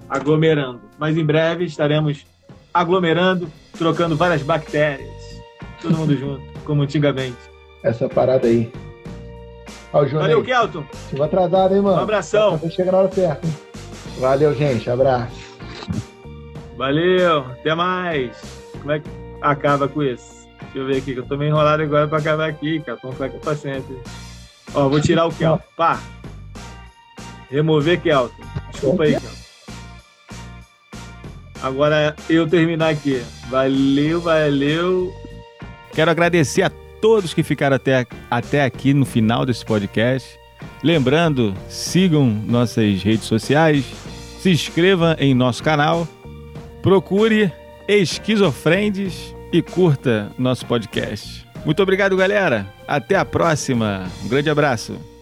[0.07, 0.81] aglomerando.
[0.99, 2.25] Mas em breve estaremos
[2.73, 3.47] aglomerando,
[3.77, 5.22] trocando várias bactérias.
[5.83, 7.37] Todo mundo junto, como antigamente.
[7.83, 8.71] Essa parada aí.
[9.93, 10.43] Ó, Valeu, aí.
[10.45, 10.83] Kelton.
[11.21, 11.97] Atrasado, hein, mano?
[11.97, 12.59] Um abração.
[12.71, 13.45] Chega na hora certa.
[13.45, 13.53] hein?
[14.19, 14.89] Valeu, gente.
[14.89, 15.35] Abraço.
[16.77, 18.35] Valeu, até mais.
[18.79, 19.09] Como é que
[19.41, 20.47] acaba com isso?
[20.61, 22.97] Deixa eu ver aqui, que eu tô meio enrolado agora pra acabar aqui, cara.
[23.03, 23.95] Vamos ficar com paciência.
[24.73, 25.63] Ó, vou tirar o Kelton.
[25.77, 25.99] Pá.
[27.51, 28.43] Remover Kelton.
[28.71, 29.43] Desculpa aí, Kelton.
[31.61, 33.23] Agora eu terminar aqui.
[33.49, 35.13] Valeu, valeu.
[35.93, 36.71] Quero agradecer a
[37.01, 40.39] todos que ficaram até, até aqui no final desse podcast.
[40.81, 43.85] Lembrando, sigam nossas redes sociais,
[44.39, 46.07] se inscreva em nosso canal,
[46.81, 47.51] procure
[47.87, 51.45] Esquizofrendes e curta nosso podcast.
[51.65, 52.67] Muito obrigado, galera.
[52.87, 54.05] Até a próxima.
[54.23, 55.12] Um grande abraço.